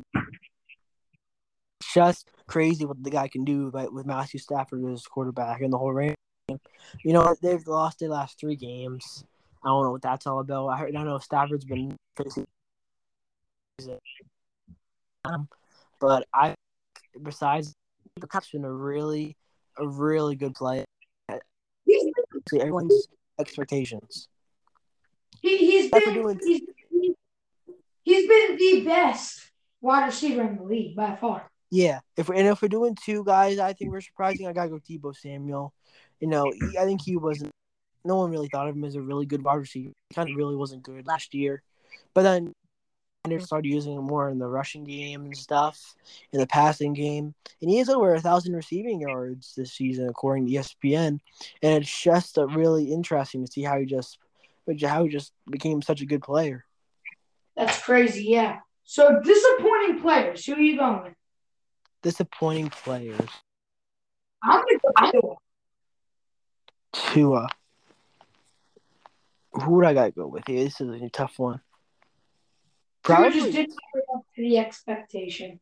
[1.92, 5.78] Just crazy what the guy can do, but with Matthew Stafford as quarterback and the
[5.78, 6.16] whole range.
[6.48, 9.24] You know they've lost their last three games.
[9.66, 10.68] I don't know what that's all about.
[10.68, 12.46] I heard I know if Stafford's been facing,
[15.24, 15.48] um,
[16.00, 16.54] but I
[17.20, 17.74] besides
[18.20, 19.36] the Kupp's been a really,
[19.76, 20.84] a really good play.
[22.52, 23.08] Everyone's
[23.40, 24.28] expectations.
[25.42, 26.60] he, he's what been doing- he's,
[26.90, 27.14] he-
[28.04, 29.50] he's been the best
[29.80, 31.50] wide receiver in the league by far.
[31.72, 34.46] Yeah, if we're, and if we're doing two guys, I think we're surprising.
[34.46, 35.74] I gotta go Deebo Samuel.
[36.20, 37.50] You know, he, I think he wasn't.
[38.06, 39.92] No one really thought of him as a really good wide receiver.
[40.08, 41.62] He kind of really wasn't good last year,
[42.14, 42.52] but then
[43.24, 43.44] they mm-hmm.
[43.44, 45.94] started using him more in the rushing game and stuff,
[46.32, 50.46] in the passing game, and he has over a thousand receiving yards this season according
[50.46, 51.18] to ESPN,
[51.62, 54.18] and it's just really interesting to see how he just,
[54.82, 56.64] how he just became such a good player.
[57.56, 58.58] That's crazy, yeah.
[58.84, 60.44] So disappointing players.
[60.44, 61.14] Who are you going with?
[62.02, 63.28] Disappointing players.
[64.42, 65.38] I'm gonna go
[66.92, 67.08] Tua.
[67.12, 67.48] Tua.
[69.62, 70.64] Who would I gotta go with here?
[70.64, 71.60] This is a tough one.
[73.06, 75.60] Just Probably, didn't live up to the expectation.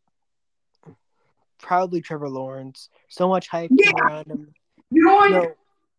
[1.58, 2.88] probably Trevor Lawrence.
[3.08, 3.90] So much hype Yeah.
[4.02, 4.52] around him.
[4.90, 5.28] You know?
[5.28, 5.54] No,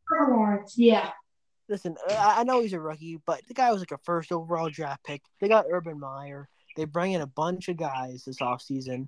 [0.07, 1.11] Trevor Lawrence, yeah.
[1.69, 4.69] listen, I, I know he's a rookie, but the guy was like a first overall
[4.69, 5.21] draft pick.
[5.39, 6.47] They got Urban Meyer.
[6.75, 9.07] They bring in a bunch of guys this offseason.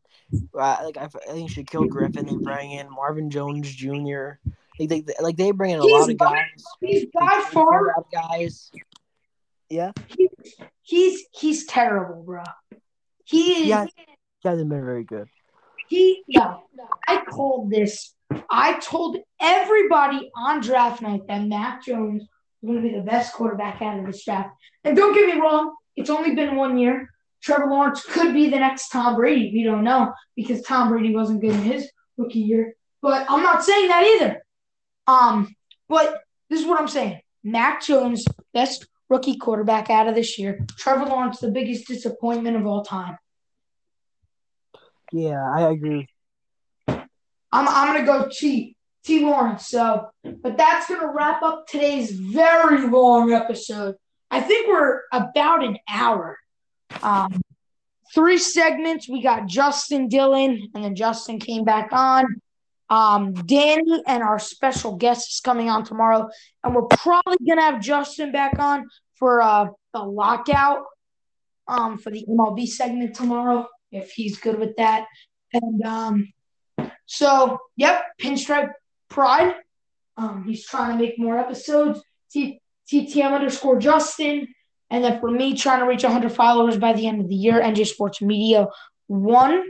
[0.58, 2.26] Uh, like I, I think Shaquill Griffin.
[2.26, 4.32] They bring in Marvin Jones Jr.
[4.80, 6.64] Like they, like they bring in a He's lot of by- guys.
[6.82, 8.72] He's by bring far a lot of guys.
[9.70, 9.92] Yeah,
[10.84, 12.44] he's he's terrible, bro.
[13.26, 13.86] He is Yeah.
[13.86, 15.28] he hasn't been very good.
[15.90, 16.64] he no.
[17.08, 18.14] I called this.
[18.50, 22.24] I told everybody on draft night that Mac Jones
[22.62, 24.50] was going to be the best quarterback out of this draft.
[24.84, 27.10] And don't get me wrong, it's only been one year.
[27.42, 29.52] Trevor Lawrence could be the next Tom Brady.
[29.54, 32.74] We don't know because Tom Brady wasn't good in his rookie year.
[33.02, 34.44] But I'm not saying that either.
[35.08, 35.56] Um,
[35.88, 37.22] but this is what I'm saying.
[37.44, 40.66] Mac Jones, best rookie quarterback out of this year.
[40.78, 43.18] Trevor Lawrence, the biggest disappointment of all time.
[45.14, 46.08] Yeah, I agree.
[46.90, 47.08] I'm
[47.52, 49.68] I'm gonna go T T Lawrence.
[49.68, 53.96] So, but that's gonna wrap up today's very long episode.
[54.30, 56.38] I think we're about an hour.
[57.02, 57.42] Um,
[58.14, 59.08] three segments.
[59.08, 62.26] We got Justin Dylan, and then Justin came back on.
[62.90, 66.30] Um, Danny and our special guest is coming on tomorrow,
[66.64, 70.84] and we're probably gonna have Justin back on for uh, the lockout
[71.68, 75.08] um, for the MLB segment tomorrow if he's good with that.
[75.54, 76.34] And um,
[77.06, 78.72] so, yep, Pinstripe
[79.10, 79.56] Pride.
[80.18, 82.02] Um, he's trying to make more episodes.
[82.36, 84.48] TTM underscore Justin.
[84.90, 87.62] And then for me, trying to reach 100 followers by the end of the year,
[87.62, 88.68] NJ Sports Media
[89.08, 89.64] one.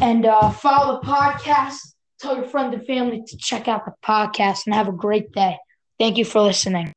[0.00, 1.78] And uh, follow the podcast.
[2.20, 5.56] Tell your friends and family to check out the podcast and have a great day.
[5.98, 6.92] Thank you for listening.